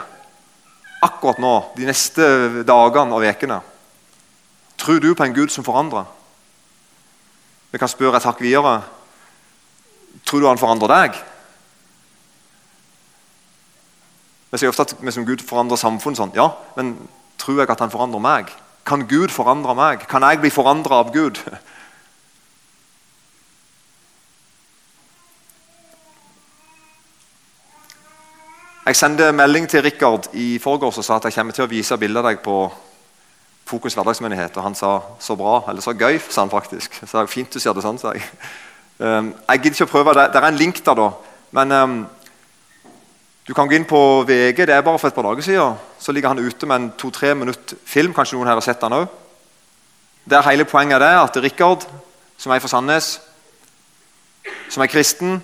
Akkurat 1.03 1.39
nå, 1.43 1.53
de 1.75 1.87
neste 1.87 2.25
dagene 2.67 3.15
og 3.15 3.25
ukene. 3.27 3.59
Tror 4.79 4.99
du 5.03 5.13
på 5.13 5.25
en 5.25 5.35
Gud 5.35 5.51
som 5.51 5.65
forandrer? 5.65 6.07
Vi 7.71 7.79
kan 7.81 7.91
spørre 7.91 8.19
et 8.19 8.27
hakk 8.27 8.41
videre. 8.43 8.81
Tror 10.25 10.39
du 10.39 10.47
han 10.47 10.61
forandrer 10.61 10.91
deg? 10.91 11.19
Vi 14.53 14.61
sier 14.61 14.69
ofte 14.69 14.85
at 14.85 14.95
vi 15.01 15.11
som 15.11 15.25
Gud 15.25 15.41
forandrer 15.41 15.81
samfunnet 15.81 16.19
sånn. 16.19 16.35
Ja, 16.37 16.51
men 16.77 16.95
tror 17.41 17.63
jeg 17.63 17.71
at 17.73 17.81
han 17.81 17.91
forandrer 17.93 18.21
meg? 18.23 18.53
Kan 18.85 19.07
Gud 19.07 19.31
forandre 19.31 19.75
meg? 19.75 20.07
Kan 20.11 20.25
jeg 20.27 20.41
bli 20.43 20.49
forandra 20.51 20.99
av 21.03 21.13
Gud? 21.13 21.39
Jeg 28.83 28.95
sendte 28.99 29.31
melding 29.31 29.69
til 29.71 29.81
Rikard 29.85 30.27
i 30.35 30.57
forgårs 30.59 30.97
og 30.99 31.05
sa 31.07 31.15
at 31.15 31.29
jeg 31.29 31.37
kommer 31.37 31.55
til 31.55 31.63
å 31.63 31.71
vise 31.71 31.97
bilde 31.97 32.19
av 32.19 32.27
deg 32.27 32.41
på 32.43 32.57
Fokus 33.63 33.95
hverdagsmyndighet. 33.95 34.57
Og 34.57 34.63
han 34.63 34.75
sa 34.75 34.99
'så 35.19 35.35
bra', 35.35 35.69
eller 35.69 35.81
'så 35.81 35.93
gøy', 35.93 36.19
sa 36.29 36.41
han 36.41 36.49
faktisk. 36.49 37.01
Så 37.07 37.25
fint 37.25 37.53
du 37.53 37.59
ser 37.59 37.73
det 37.73 37.83
sånn, 37.83 37.99
sa 37.99 38.11
jeg. 38.11 38.23
Um, 38.99 39.35
jeg 39.49 39.59
gidder 39.59 39.71
ikke 39.71 39.83
å 39.83 40.03
prøve 40.03 40.13
det. 40.13 40.35
Er 40.35 40.47
en 40.47 40.55
link 40.55 40.85
der, 40.85 40.93
da. 40.93 41.09
Men 41.51 41.71
um, 41.71 42.07
du 43.47 43.53
kan 43.53 43.67
gå 43.67 43.75
inn 43.75 43.87
på 43.87 44.23
VG. 44.23 44.63
Det 44.65 44.71
er 44.75 44.85
bare 44.85 44.99
for 44.99 45.11
et 45.11 45.15
par 45.15 45.25
dager 45.27 45.43
siden. 45.43 45.79
Så 45.99 46.11
ligger 46.11 46.31
han 46.31 46.39
ute 46.39 46.65
med 46.65 46.75
en 46.75 46.91
to-tre 46.97 47.33
minutt 47.35 47.73
film. 47.85 48.13
Kanskje 48.15 48.37
noen 48.37 48.47
her 48.47 48.55
har 48.55 48.63
sett 48.63 48.81
den 48.81 48.95
også. 48.95 49.11
Der 50.29 50.45
hele 50.47 50.63
poenget 50.63 51.03
er 51.03 51.19
at 51.19 51.37
Rikard, 51.43 51.83
som 52.37 52.51
er 52.51 52.61
fra 52.63 52.71
Sandnes, 52.71 53.17
som 54.71 54.83
er 54.83 54.87
kristen, 54.87 55.41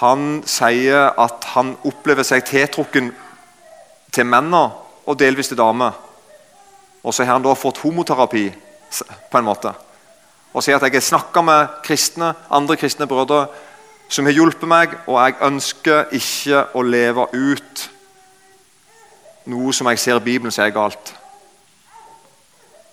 han 0.00 0.40
sier 0.48 1.12
at 1.20 1.44
han 1.52 1.74
opplever 1.84 2.24
seg 2.24 2.46
tiltrukken 2.48 3.10
til 4.12 4.24
mennene 4.24 4.70
og 5.04 5.18
delvis 5.20 5.52
til 5.52 5.60
damer. 5.60 5.92
Og 7.04 7.12
så 7.12 7.26
har 7.26 7.36
han 7.36 7.44
da 7.44 7.52
fått 7.58 7.82
homoterapi 7.84 8.46
på 9.30 9.38
en 9.38 9.44
måte. 9.44 9.74
Og 10.56 10.64
sier 10.64 10.80
at 10.80 10.88
jeg 10.88 10.96
har 10.96 11.04
snakka 11.04 11.44
med 11.44 11.76
kristne, 11.84 12.32
andre 12.48 12.78
kristne 12.80 13.08
brødre 13.10 13.44
som 14.12 14.28
har 14.28 14.36
hjulpet 14.36 14.68
meg, 14.68 14.92
og 15.08 15.16
jeg 15.22 15.38
ønsker 15.48 16.12
ikke 16.12 16.66
å 16.76 16.84
leve 16.84 17.24
ut 17.32 17.88
noe 19.48 19.72
som 19.74 19.88
jeg 19.88 20.00
ser 20.02 20.20
i 20.20 20.24
Bibelen 20.24 20.52
som 20.52 20.66
er 20.66 20.74
galt. 20.74 21.14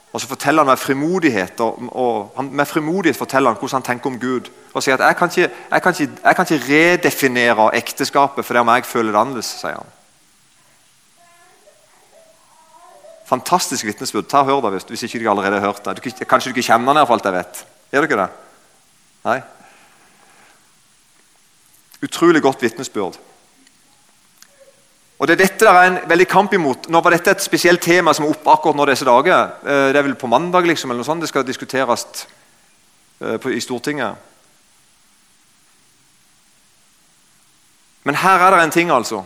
Og 0.09 0.21
så 0.23 0.29
forteller 0.29 0.63
han 0.63 0.71
med 0.71 0.81
frimodighet 0.81 1.59
og, 1.61 1.83
og 1.91 2.39
med 2.47 2.65
frimodighet 2.65 3.19
forteller 3.19 3.51
han 3.51 3.59
hvordan 3.59 3.77
han 3.77 3.85
tenker 3.85 4.09
om 4.09 4.17
Gud. 4.21 4.47
Og 4.73 4.81
sier 4.81 4.95
at 4.95 5.05
jeg 5.05 5.19
kan 5.19 5.29
ikke, 5.29 5.51
jeg 5.51 5.83
kan 5.83 5.93
ikke, 5.93 6.09
jeg 6.23 6.35
kan 6.35 6.47
ikke 6.47 6.65
redefinere 6.71 7.69
ekteskapet 7.77 8.45
fordi 8.45 8.63
om 8.63 8.73
jeg 8.73 8.87
føler 8.89 9.11
det 9.11 9.21
annerledes. 9.21 9.53
sier 9.59 9.77
han. 9.77 9.93
Fantastisk 13.29 13.85
vitnesbyrd. 13.85 14.25
Ta 14.25 14.41
og 14.41 14.49
Hør 14.49 14.65
det 14.65 14.79
hvis, 14.79 14.89
hvis 14.89 15.03
ikke 15.03 15.19
du 15.21 15.29
allerede 15.29 15.59
har 15.59 15.67
hørt 15.67 15.85
det. 15.85 15.99
Du, 15.99 16.25
kanskje 16.25 16.49
du 16.49 16.55
ikke 16.55 16.71
kjenner 16.71 16.93
han, 16.93 17.03
iallfall, 17.03 17.21
jeg 17.23 17.35
vet. 17.35 17.65
Gjør 17.91 18.01
du 18.01 18.09
ikke 18.09 18.21
det? 18.23 18.29
Nei? 19.27 19.39
Utrolig 22.01 22.41
godt 22.41 22.61
vitnesbyrd. 22.63 23.19
Og 25.19 25.27
Det 25.27 25.35
er 25.35 25.41
dette 25.41 25.65
det 25.65 25.71
er 25.75 25.87
en 25.89 25.97
veldig 26.07 26.27
kamp 26.31 26.53
imot. 26.55 26.87
Nå 26.87 27.01
var 27.03 27.11
dette 27.11 27.31
et 27.31 27.43
spesielt 27.43 27.81
tema 27.83 28.13
som 28.15 28.25
er 28.25 28.31
oppe 28.31 28.51
akkurat 28.53 28.75
nå 28.75 28.85
disse 28.87 29.05
dager. 29.05 29.49
Eh, 29.67 29.89
det 29.91 29.99
er 29.99 30.05
vel 30.07 30.15
på 30.15 30.29
mandag 30.31 30.67
liksom, 30.67 30.91
eller 30.91 31.03
noe 31.03 31.07
sånt 31.07 31.25
det 31.25 31.31
skal 31.31 31.43
diskuteres 31.43 32.05
eh, 33.19 33.49
i 33.51 33.59
Stortinget. 33.59 34.15
Men 38.07 38.15
her 38.15 38.45
er 38.45 38.55
det 38.55 38.63
en 38.63 38.71
ting, 38.71 38.91
altså. 38.95 39.25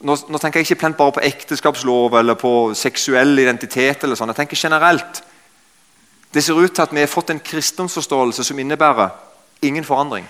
Nå, 0.00 0.16
nå 0.30 0.38
tenker 0.40 0.62
jeg 0.62 0.70
ikke 0.70 0.94
bare 0.96 1.18
på 1.18 1.26
ekteskapslov 1.26 2.16
eller 2.18 2.34
på 2.34 2.72
seksuell 2.74 3.38
identitet. 3.38 4.04
eller 4.04 4.16
sånn. 4.16 4.32
Jeg 4.32 4.40
tenker 4.40 4.56
generelt. 4.56 5.22
Det 6.32 6.44
ser 6.44 6.56
ut 6.56 6.72
til 6.72 6.82
at 6.82 6.92
vi 6.92 7.04
har 7.04 7.12
fått 7.12 7.30
en 7.30 7.40
kristendomsforståelse 7.40 8.44
som 8.44 8.58
innebærer 8.58 9.10
ingen 9.60 9.84
forandring. 9.84 10.24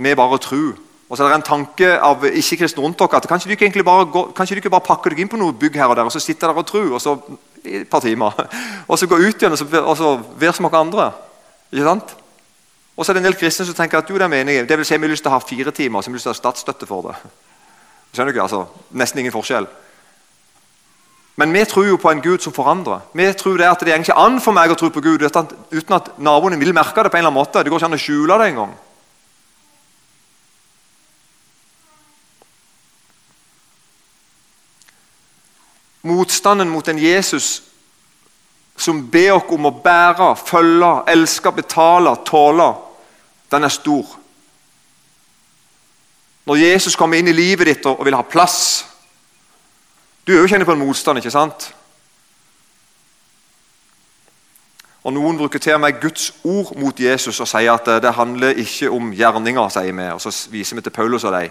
Vi 0.00 0.14
bare 0.16 0.38
tro. 0.40 0.62
Og 1.10 1.18
så 1.18 1.24
er 1.24 1.32
det 1.32 1.40
en 1.40 1.44
tanke 1.44 1.88
av 1.98 2.22
ikke-kristne 2.24 2.82
rundt 2.84 3.00
dere 3.00 3.18
at 3.18 3.26
kanskje 3.28 3.50
du 3.50 3.52
ikke 3.56 3.66
egentlig 3.66 3.84
bare, 3.84 4.06
går, 4.06 4.30
kanskje 4.36 4.56
du 4.56 4.60
ikke 4.62 4.72
bare 4.72 4.86
pakker 4.86 5.12
deg 5.12 5.24
inn 5.24 5.30
på 5.30 5.40
noe 5.40 5.56
bygg 5.58 5.76
her 5.80 5.90
og 5.90 5.98
der, 5.98 6.06
og 6.06 6.14
så 6.14 6.22
sitter 6.22 6.48
dere 6.48 6.62
og 6.62 6.68
tror 6.68 6.94
og 6.94 7.02
så, 7.02 7.16
i 7.66 7.80
et 7.82 7.90
par 7.90 8.00
timer. 8.00 8.36
Og 8.90 8.98
så 8.98 9.06
går 9.06 9.20
ut 9.20 9.42
igjen 9.42 9.52
og 9.52 9.58
så, 9.58 9.66
og 9.82 9.96
så 9.98 10.14
være 10.40 10.54
som 10.56 10.64
dere 10.64 10.80
andre. 10.80 11.10
Ikke 11.72 11.84
sant? 11.84 12.14
Og 12.96 13.04
så 13.04 13.12
er 13.12 13.18
det 13.18 13.20
en 13.20 13.28
del 13.28 13.36
kristne 13.36 13.66
som 13.68 13.76
tenker 13.76 14.00
at 14.00 14.08
jo, 14.08 14.16
det 14.16 14.24
er 14.24 14.32
meningen. 14.32 14.68
Det 14.68 14.78
vil 14.78 14.86
si 14.86 14.96
vi 14.96 15.04
har 15.04 15.12
lyst 15.12 15.26
til 15.26 15.30
å 15.30 15.34
ha 15.34 15.42
fire 15.44 15.74
timer, 15.76 16.00
så 16.00 16.08
vi 16.08 16.14
har 16.14 16.18
lyst 16.18 16.28
til 16.28 16.32
å 16.32 16.34
ha 16.34 16.40
statsstøtte 16.40 16.88
for 16.88 17.10
det. 17.10 17.14
Skjønner 18.14 18.32
du 18.32 18.38
ikke? 18.38 18.46
Altså, 18.46 18.86
Nesten 18.96 19.20
ingen 19.20 19.34
forskjell. 19.34 19.68
Men 21.40 21.52
vi 21.52 21.64
tror 21.68 21.86
jo 21.88 22.00
på 22.00 22.10
en 22.10 22.22
Gud 22.24 22.42
som 22.44 22.52
forandrer. 22.56 23.04
Vi 23.16 23.28
tror 23.40 23.60
det 23.60 23.68
at 23.68 23.84
det 23.84 23.94
er 23.94 24.02
ikke 24.02 24.18
an 24.20 24.40
for 24.40 24.56
meg 24.56 24.72
å 24.72 24.78
tro 24.78 24.90
på 24.92 25.02
Gud 25.04 25.24
uten 25.24 25.96
at 25.96 26.10
naboene 26.18 26.58
vil 26.60 26.74
merke 26.76 27.04
det 27.04 27.12
på 27.12 27.20
en 27.20 27.26
eller 27.26 27.32
annen 27.32 27.40
måte. 27.40 27.62
Det 27.64 27.72
går 27.72 27.80
ikke 27.80 27.92
an 27.92 27.98
å 27.98 28.00
skjule 28.00 28.40
det 28.40 28.48
engang. 28.54 28.74
Motstanden 36.02 36.68
mot 36.68 36.88
en 36.88 36.98
Jesus 36.98 37.62
som 38.80 39.02
ber 39.10 39.34
oss 39.36 39.50
om 39.52 39.68
å 39.68 39.74
bære, 39.84 40.30
følge, 40.40 40.92
elske, 41.12 41.52
betale, 41.52 42.14
tåle, 42.24 42.70
den 43.52 43.66
er 43.66 43.74
stor. 43.74 44.16
Når 46.48 46.56
Jesus 46.56 46.96
kommer 46.96 47.20
inn 47.20 47.28
i 47.28 47.36
livet 47.36 47.68
ditt 47.68 47.86
og 47.86 48.00
vil 48.04 48.16
ha 48.16 48.24
plass 48.26 48.86
Du 50.24 50.32
er 50.32 50.40
jo 50.40 50.48
kjenner 50.48 50.66
på 50.68 50.72
en 50.76 50.82
motstand, 50.82 51.18
ikke 51.18 51.32
sant? 51.32 51.64
Og 55.02 55.14
Noen 55.16 55.38
bruker 55.40 55.58
til 55.58 55.74
og 55.74 55.80
med 55.80 55.96
Guds 56.00 56.28
ord 56.44 56.74
mot 56.78 57.00
Jesus 57.00 57.40
og 57.40 57.48
sier 57.48 57.72
at 57.72 57.88
det 58.04 58.12
handler 58.14 58.60
ikke 58.60 58.90
om 58.92 59.12
gjerninger. 59.16 59.68
sier 59.68 59.92
vi, 59.92 60.08
og 60.12 60.20
Så 60.20 60.50
viser 60.50 60.76
vi 60.76 60.82
til 60.82 60.92
Paulus 60.92 61.24
og 61.24 61.32
dem. 61.32 61.50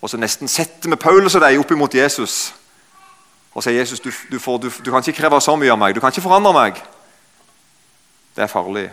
Og 0.00 0.10
så 0.10 0.16
nesten 0.16 0.48
setter 0.48 0.90
vi 0.90 0.96
Paulus 0.96 1.34
og 1.34 1.40
dem 1.40 1.60
opp 1.60 1.70
imot 1.70 1.94
Jesus 1.94 2.54
og 3.60 3.64
sier 3.66 3.76
Jesus, 3.76 4.00
du, 4.00 4.08
du, 4.08 4.38
får, 4.40 4.56
du, 4.56 4.70
du, 4.72 4.88
kan 4.88 5.04
ikke 5.04 5.18
kreve 5.20 5.36
så 5.44 5.52
mye 5.60 5.68
av 5.68 5.76
meg. 5.76 5.92
Du 5.92 6.00
kan 6.00 6.08
ikke 6.08 6.24
forandre 6.24 6.54
meg. 6.56 6.78
Det 8.32 8.46
er 8.46 8.48
farlig. 8.48 8.86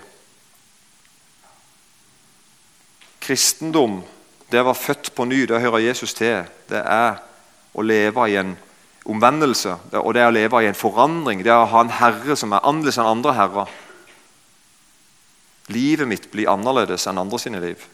Kristendom, 3.23 4.01
det 4.51 4.59
å 4.59 4.65
være 4.67 4.81
født 4.81 5.13
på 5.15 5.23
ny, 5.23 5.45
det 5.47 5.61
hører 5.63 5.85
Jesus 5.85 6.11
til. 6.17 6.43
Det 6.67 6.81
er 6.83 7.21
å 7.71 7.85
leve 7.85 8.25
i 8.27 8.35
en 8.41 8.57
omvendelse, 9.07 9.77
og 10.01 10.11
det 10.17 10.25
er 10.25 10.33
å 10.33 10.35
leve 10.35 10.61
i 10.65 10.67
en 10.67 10.75
forandring. 10.75 11.45
Det 11.47 11.53
er 11.53 11.63
å 11.63 11.71
ha 11.71 11.85
en 11.85 11.95
herre 12.01 12.35
som 12.35 12.51
er 12.51 12.67
annerledes 12.67 12.99
enn 12.99 13.07
andre 13.13 13.37
herrer. 13.39 13.71
Livet 15.71 16.11
mitt 16.11 16.27
blir 16.35 16.51
annerledes 16.51 17.07
enn 17.07 17.23
andre 17.23 17.39
sine 17.39 17.63
liv. 17.63 17.87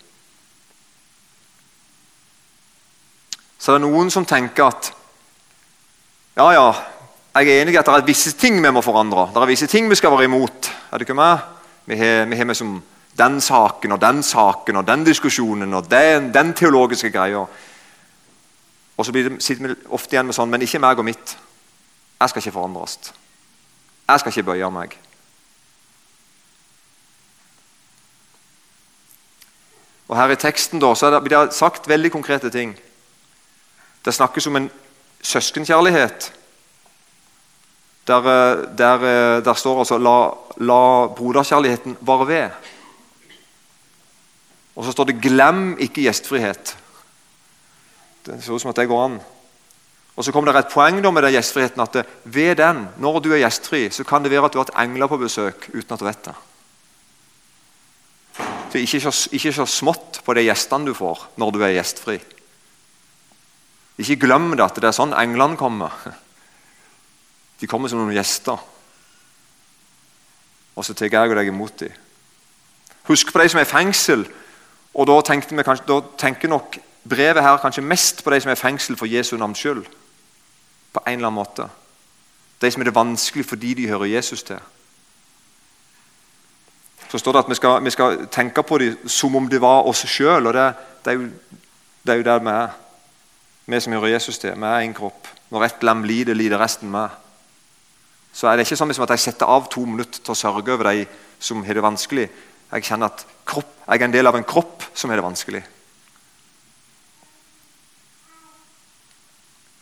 Så 3.62 3.76
det 3.76 3.84
er 3.84 3.86
noen 3.86 4.10
som 4.10 4.26
tenker 4.26 4.72
at 4.74 4.90
Ja, 6.36 6.48
ja, 6.52 6.74
jeg 7.36 7.50
er 7.50 7.62
enig 7.62 7.76
i 7.76 7.78
at 7.78 7.86
det 7.86 7.94
er 7.94 8.06
visse 8.08 8.32
ting 8.34 8.56
vi 8.58 8.70
må 8.74 8.82
forandre. 8.82 9.28
Det 9.34 9.42
er 9.42 9.52
visse 9.52 9.68
ting 9.70 9.86
vi 9.90 9.96
skal 9.96 10.12
være 10.16 10.26
imot. 10.26 10.70
Er 10.90 10.98
det 10.98 11.06
ikke 11.06 11.18
med? 11.18 11.38
Vi 11.86 11.98
har, 11.98 12.26
vi 12.26 12.36
har 12.40 12.46
med 12.50 12.58
som 12.58 12.80
den 13.18 13.42
saken 13.42 13.92
og 13.92 14.02
den 14.02 14.24
saken 14.24 14.76
og 14.76 14.88
den 14.88 15.06
diskusjonen 15.06 15.74
og 15.74 15.92
den, 15.92 16.32
den 16.34 16.54
teologiske 16.54 17.12
greia. 17.14 17.46
Og 18.98 19.06
så 19.06 19.12
blir 19.12 19.30
det, 19.30 19.44
sitter 19.44 19.68
vi 19.68 19.76
ofte 19.90 20.16
igjen 20.16 20.26
med 20.26 20.38
sånn 20.38 20.50
Men 20.50 20.66
ikke 20.66 20.82
meg 20.82 20.98
og 20.98 21.06
mitt. 21.06 21.38
Jeg 22.22 22.30
skal 22.30 22.42
ikke 22.42 22.58
forandres. 22.58 22.98
Jeg 24.10 24.20
skal 24.20 24.34
ikke 24.34 24.50
bøye 24.50 24.70
meg. 24.74 24.98
Og 30.08 30.18
Her 30.18 30.34
i 30.34 30.42
teksten 30.42 30.82
da, 30.82 30.96
så 30.98 31.14
blir 31.22 31.38
det 31.38 31.58
sagt 31.58 31.88
veldig 31.90 32.12
konkrete 32.12 32.50
ting. 32.50 32.74
Det 34.06 34.14
snakkes 34.14 34.48
om 34.50 34.58
en 34.58 34.72
søskenkjærlighet. 35.24 36.34
Der, 38.08 38.20
eh, 38.20 38.78
der, 38.78 38.96
eh, 38.96 39.46
der 39.46 39.54
står 39.54 39.80
altså 39.80 39.98
la, 39.98 40.30
la 40.58 41.08
broderkjærligheten 41.08 41.98
vare 42.02 42.28
ved'. 42.28 42.52
Og 44.76 44.86
så 44.86 44.92
står 44.92 45.04
det 45.04 45.22
'glem 45.22 45.78
ikke 45.80 46.10
gjestfrihet'. 46.10 46.76
Det 48.26 48.44
ser 48.44 48.54
ut 48.54 48.62
som 48.62 48.70
at 48.70 48.76
det 48.76 48.88
går 48.88 49.06
an. 49.06 49.22
Og 50.16 50.24
Så 50.24 50.32
kommer 50.32 50.52
det 50.52 50.60
et 50.60 50.74
poeng 50.74 51.02
med 51.02 51.22
den 51.24 51.34
gjestfriheten 51.34 51.82
at 51.82 51.94
det, 51.94 52.06
ved 52.24 52.56
den, 52.56 52.88
når 52.98 53.20
du 53.20 53.32
er 53.34 53.42
gjestfri, 53.42 53.90
så 53.90 54.04
kan 54.04 54.24
det 54.24 54.32
være 54.32 54.46
at 54.46 54.54
du 54.54 54.60
har 54.60 54.66
hatt 54.66 54.86
engler 54.86 55.08
på 55.08 55.18
besøk 55.18 55.70
uten 55.74 55.94
at 55.94 56.00
du 56.00 56.06
vet 56.06 56.26
det. 56.26 56.36
Så 58.72 58.78
ikke 58.78 59.02
så, 59.02 59.30
ikke 59.32 59.54
så 59.54 59.66
smått 59.66 60.22
på 60.26 60.34
de 60.34 60.42
gjestene 60.42 60.86
du 60.86 60.94
får 60.94 61.28
når 61.38 61.52
du 61.52 61.60
er 61.62 61.76
gjestfri. 61.76 62.20
Ikke 63.98 64.18
glem 64.26 64.52
det 64.58 64.66
at 64.66 64.80
det 64.82 64.90
er 64.90 64.96
sånn 64.96 65.14
englene 65.18 65.58
kommer. 65.60 65.94
De 67.62 67.70
kommer 67.70 67.92
som 67.92 68.02
noen 68.02 68.16
gjester. 68.16 68.58
Og 70.74 70.86
så 70.86 70.96
tar 70.98 71.12
jeg 71.12 71.30
og 71.30 71.38
deg 71.38 71.52
imot 71.52 71.84
dem. 71.84 71.94
Husk 73.08 73.34
på 73.34 73.42
de 73.42 73.50
som 73.52 73.60
er 73.62 73.68
i 73.68 73.70
fengsel. 73.70 74.26
Og 74.94 75.08
da, 75.10 75.20
kanskje, 75.22 75.86
da, 75.88 76.00
tenker 76.18 76.50
nok 76.50 76.78
brevet 77.10 77.44
her 77.44 77.62
kanskje 77.62 77.84
mest 77.86 78.24
på 78.24 78.32
de 78.32 78.40
som 78.42 78.52
er 78.52 78.58
i 78.58 78.62
fengsel 78.62 78.98
for 78.98 79.10
Jesu 79.10 79.36
navns 79.38 79.62
skyld. 79.62 79.86
På 80.94 81.04
en 81.06 81.20
eller 81.20 81.30
annen 81.30 81.42
måte. 81.42 81.68
De 82.62 82.72
som 82.72 82.82
er 82.82 82.90
det 82.90 82.96
vanskelig 82.96 83.46
fordi 83.46 83.74
de 83.74 83.90
hører 83.92 84.16
Jesus 84.16 84.44
til. 84.44 84.62
Så 87.12 87.20
står 87.22 87.32
det 87.32 87.44
at 87.44 87.50
vi 87.50 87.56
skal, 87.56 87.84
vi 87.86 87.92
skal 87.94 88.24
tenke 88.32 88.64
på 88.64 88.78
dem 88.82 89.10
som 89.10 89.36
om 89.36 89.50
det 89.50 89.62
var 89.62 89.86
oss 89.86 90.06
sjøl. 90.10 90.48
Og 90.48 90.54
det, 90.54 90.72
det, 91.06 91.12
er 91.12 91.20
jo, 91.20 91.28
det 92.04 92.14
er 92.14 92.22
jo 92.22 92.30
der 92.30 92.40
vi 92.40 92.56
er. 92.56 92.80
Vi 93.66 93.80
som 93.80 93.94
hører 93.96 94.16
Jesus 94.16 94.38
til. 94.42 94.56
Vi 94.56 94.70
er 94.70 94.84
en 94.84 94.96
kropp. 94.96 95.28
Når 95.54 95.68
ett 95.68 95.84
lem 95.84 96.04
lider, 96.04 96.36
lider 96.36 96.60
resten 96.60 96.92
med. 96.92 97.10
Så 98.34 98.50
er 98.50 98.58
det 98.58 98.66
ikke 98.66 98.80
sånn 98.80 98.92
at 98.92 99.14
jeg 99.14 99.28
setter 99.28 99.50
av 99.50 99.70
to 99.72 99.86
minutter 99.86 100.20
til 100.20 100.34
å 100.34 100.38
sørge 100.38 100.74
over 100.74 100.90
de 100.90 101.06
som 101.40 101.62
har 101.64 101.78
det 101.78 101.86
vanskelig. 101.86 102.26
Jeg 102.74 102.88
kjenner 102.88 103.12
at 103.12 103.24
kropp, 103.46 103.70
jeg 103.86 104.02
er 104.02 104.08
en 104.08 104.16
del 104.16 104.28
av 104.28 104.36
en 104.36 104.48
kropp 104.48 104.88
som 104.98 105.12
har 105.14 105.22
det 105.22 105.26
vanskelig. 105.26 105.62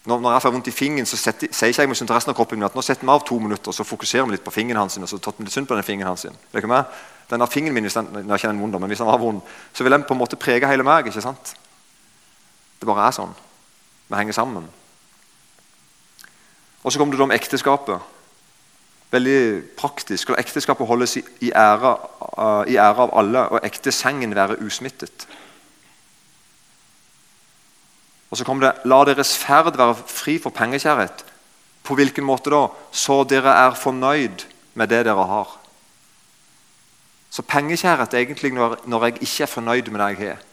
Når, 0.02 0.18
når 0.18 0.34
jeg 0.34 0.44
får 0.44 0.54
vondt 0.56 0.68
i 0.68 0.74
fingeren, 0.74 1.06
så 1.06 1.18
setter, 1.18 1.52
sier 1.54 1.72
ikke 1.72 1.86
jeg 1.86 1.98
til 2.00 2.10
resten 2.10 2.34
av 2.34 2.38
kroppen 2.38 2.58
min 2.58 2.66
at 2.66 2.76
nå 2.76 2.82
setter 2.84 3.06
vi 3.06 3.14
av 3.14 3.22
to 3.26 3.38
minutter 3.40 3.76
så 3.76 3.86
fokuserer 3.86 4.26
vi 4.26 4.34
litt 4.34 4.44
på 4.44 4.54
fingeren 4.54 4.82
hans. 4.82 4.98
og 4.98 5.10
så 5.10 5.20
tatt 5.22 5.40
litt 5.40 5.54
synd 5.54 5.70
på 5.70 5.78
den 5.78 5.86
fingeren 5.86 6.10
hans. 6.10 6.26
Det 6.26 6.58
er 6.58 6.64
ikke 6.64 6.72
meg. 6.74 6.90
Denne 7.30 7.48
fingeren 7.48 7.78
min, 7.78 7.86
hvis 7.86 7.96
den, 8.00 8.10
nå 8.18 8.34
er 8.34 8.42
ikke 8.42 8.50
den 8.50 8.64
vond, 8.64 8.80
men 8.82 8.92
hvis 8.92 9.04
den 9.04 9.08
var 9.08 9.22
vond, 9.22 9.46
så 9.74 9.86
vil 9.86 9.94
den 9.94 10.04
på 10.04 10.18
en 10.18 10.20
måte 10.20 10.42
prege 10.42 10.68
hele 10.68 10.84
meg. 10.84 11.08
ikke 11.08 11.24
sant? 11.24 11.54
Det 12.82 12.90
bare 12.90 13.06
er 13.08 13.16
sånn. 13.16 13.38
Vi 14.12 14.18
henger 14.18 14.34
sammen. 14.34 14.68
Og 16.84 16.92
Så 16.92 17.00
kommer 17.00 17.16
det 17.16 17.24
om 17.24 17.32
ekteskapet. 17.32 18.00
Veldig 19.12 19.64
praktisk. 19.78 20.22
Skal 20.22 20.40
ekteskapet 20.40 20.88
holdes 20.88 21.16
i, 21.18 21.52
ære, 21.52 21.94
uh, 22.38 22.68
i 22.68 22.76
ære 22.76 23.06
av 23.06 23.14
alle, 23.20 23.46
og 23.50 23.64
ektesengen 23.64 24.36
være 24.36 24.60
usmittet. 24.66 25.28
Og 28.32 28.38
så 28.38 28.44
kommer 28.44 28.68
det 28.68 28.90
La 28.92 29.04
deres 29.08 29.38
ferd 29.38 29.78
være 29.78 29.96
fri 29.96 30.38
for 30.40 30.50
pengekjærhet. 30.50 31.26
På 31.84 31.96
hvilken 31.96 32.24
måte 32.24 32.52
da? 32.52 32.68
Så 32.92 33.24
dere 33.24 33.56
er 33.68 33.80
fornøyd 33.80 34.48
med 34.74 34.88
det 34.88 35.06
dere 35.06 35.28
har. 35.28 35.58
Så 37.30 37.42
pengekjærhet 37.42 38.14
er 38.14 38.26
egentlig 38.26 38.54
når, 38.54 38.82
når 38.86 39.06
jeg 39.06 39.22
ikke 39.22 39.44
er 39.44 39.56
fornøyd 39.56 39.92
med 39.92 40.00
det 40.00 40.08
jeg 40.08 40.28
har. 40.28 40.48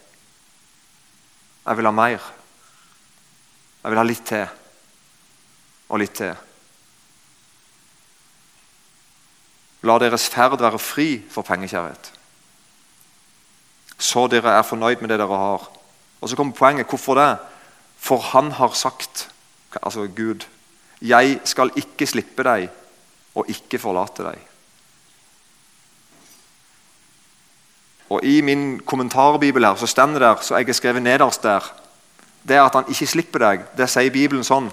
Jeg 1.67 1.77
vil 1.77 1.85
ha 1.85 1.91
mer. 1.91 2.38
Jeg 3.83 3.91
vil 3.91 3.99
ha 3.99 4.05
litt 4.05 4.25
til. 4.27 4.45
Og 5.89 6.01
litt 6.01 6.15
til. 6.19 6.35
La 9.87 9.95
deres 10.01 10.27
ferd 10.27 10.59
være 10.59 10.81
fri 10.81 11.09
for 11.31 11.47
pengekjærhet. 11.47 12.11
Så 13.99 14.27
dere 14.31 14.57
er 14.57 14.67
fornøyd 14.67 14.99
med 15.01 15.11
det 15.13 15.19
dere 15.21 15.39
har. 15.39 15.69
Og 16.19 16.29
så 16.29 16.35
kommer 16.35 16.55
poenget. 16.55 16.87
Hvorfor 16.87 17.15
det? 17.15 17.31
For 17.99 18.19
han 18.31 18.51
har 18.51 18.75
sagt, 18.75 19.29
altså 19.81 20.07
Gud, 20.07 20.45
'Jeg 21.01 21.39
skal 21.43 21.71
ikke 21.75 22.07
slippe 22.07 22.43
deg 22.43 22.69
og 23.35 23.45
ikke 23.47 23.79
forlate 23.79 24.23
deg'. 24.23 24.47
Og 28.09 28.23
I 28.23 28.41
min 28.41 28.79
kommentarbibel 28.79 29.65
her 29.65 29.75
så 29.75 29.87
stender 29.87 30.19
det 30.19 30.27
der, 30.27 30.41
så 30.41 30.57
jeg 30.57 30.65
har 30.65 30.73
skrevet 30.73 31.01
nederst 31.01 31.43
der 31.43 31.63
det 32.47 32.59
at 32.59 32.75
han 32.75 32.87
ikke 32.89 33.07
slipper 33.07 33.43
deg. 33.43 33.65
Det 33.77 33.89
sier 33.89 34.13
Bibelen 34.13 34.43
sånn. 34.47 34.69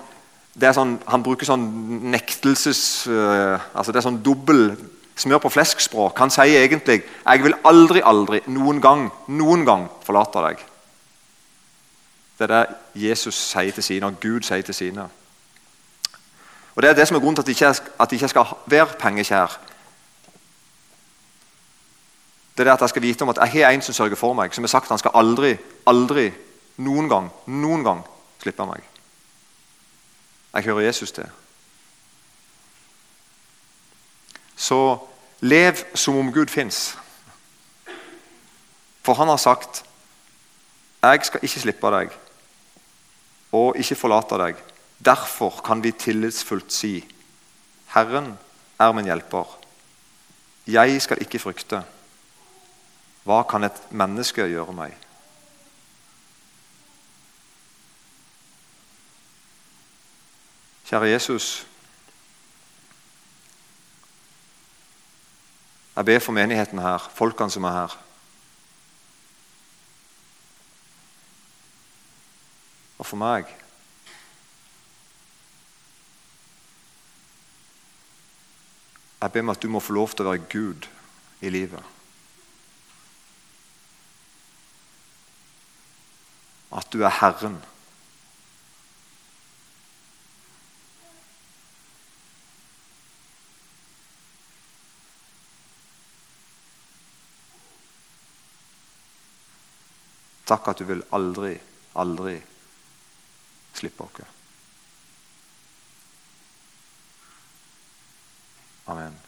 Sånn 0.57 0.99
han 1.07 1.25
bruker 1.25 1.49
sånn 1.49 1.67
nektelses... 2.13 3.07
Uh, 3.11 3.59
altså 3.75 3.93
Det 3.93 4.01
er 4.01 4.07
sånn 4.09 4.23
dobbel 4.25 4.71
smør 5.17 5.43
på 5.45 5.53
flesk-språk. 5.53 6.19
Han 6.19 6.31
sier 6.31 6.63
egentlig 6.63 7.03
'Jeg 7.03 7.43
vil 7.43 7.55
aldri, 7.65 8.01
aldri, 8.05 8.41
noen 8.47 8.81
gang, 8.81 9.11
noen 9.29 9.65
gang 9.65 9.89
forlate 10.05 10.39
deg'. 10.49 10.65
Det 12.39 12.51
er 12.51 12.53
det 12.53 12.77
Jesus 12.95 13.35
sier 13.35 13.73
til 13.73 13.83
sine, 13.83 14.07
og 14.07 14.21
Gud 14.21 14.43
sier 14.43 14.63
til 14.63 14.75
sine. 14.75 15.09
Og 16.75 16.83
Det 16.83 16.91
er 16.91 16.95
det 16.95 17.09
som 17.09 17.17
er 17.17 17.21
grunnen 17.21 17.37
til 17.37 17.43
at 17.43 17.47
de 17.47 17.53
ikke, 17.53 17.75
at 18.01 18.11
de 18.11 18.17
ikke 18.17 18.29
skal 18.29 18.47
være 18.67 18.87
pengekjær. 18.99 19.59
Det 22.57 22.61
er 22.61 22.65
det 22.65 22.73
at 22.73 22.81
jeg 22.81 22.89
skal 22.89 23.03
vite 23.03 23.23
om 23.23 23.29
at 23.29 23.39
jeg 23.41 23.65
har 23.65 23.71
en 23.71 23.83
som 23.83 23.95
sørger 23.95 24.17
for 24.17 24.33
meg. 24.33 24.55
Som 24.55 24.65
har 24.65 24.69
sagt 24.69 24.89
han 24.89 24.99
skal 24.99 25.11
aldri, 25.15 25.57
aldri, 25.87 26.33
noen 26.77 27.09
gang, 27.09 27.31
noen 27.47 27.85
gang 27.85 28.05
slippe 28.43 28.67
meg. 28.69 28.85
Jeg 30.55 30.65
hører 30.65 30.87
Jesus 30.87 31.13
til. 31.13 31.27
Så 34.57 34.99
lev 35.41 35.83
som 35.95 36.17
om 36.17 36.33
Gud 36.33 36.49
fins. 36.49 36.97
For 39.05 39.15
han 39.15 39.29
har 39.29 39.37
sagt 39.37 39.85
'Jeg 41.03 41.25
skal 41.25 41.41
ikke 41.43 41.61
slippe 41.61 41.91
deg 41.91 42.11
og 43.53 43.77
ikke 43.77 43.95
forlate 43.95 44.35
deg'. 44.35 44.57
Derfor 45.05 45.61
kan 45.65 45.83
vi 45.83 45.93
tillitsfullt 45.93 46.73
si 46.73 47.05
'Herren 47.95 48.39
er 48.81 48.93
min 48.93 49.05
hjelper'. 49.05 49.59
Jeg 50.67 51.03
skal 51.03 51.21
ikke 51.21 51.39
frykte. 51.39 51.85
Hva 53.25 53.43
kan 53.43 53.65
et 53.65 53.93
menneske 53.93 54.43
gjøre 54.43 54.73
meg? 54.73 55.06
Kjære 60.87 61.11
Jesus. 61.11 61.67
Jeg 65.97 66.05
ber 66.05 66.19
for 66.19 66.33
menigheten 66.33 66.79
her, 66.79 67.11
folkene 67.15 67.51
som 67.51 67.65
er 67.65 67.73
her. 67.73 67.97
Og 72.99 73.07
for 73.07 73.17
meg. 73.17 73.51
Jeg 79.21 79.33
ber 79.33 79.41
om 79.41 79.51
at 79.51 79.63
du 79.63 79.69
må 79.69 79.81
få 79.81 79.93
lov 79.93 80.15
til 80.15 80.27
å 80.27 80.31
være 80.31 80.49
Gud 80.53 80.89
i 81.41 81.51
livet. 81.51 81.97
at 86.77 86.93
du 86.93 87.03
er 87.05 87.13
Herren. 87.21 87.57
Takk 100.47 100.69
at 100.71 100.79
du 100.79 100.87
vil 100.87 101.03
aldri, 101.17 101.57
aldri 101.99 102.37
slippe 103.75 104.07
oss. 104.07 104.35
Amen. 108.87 109.26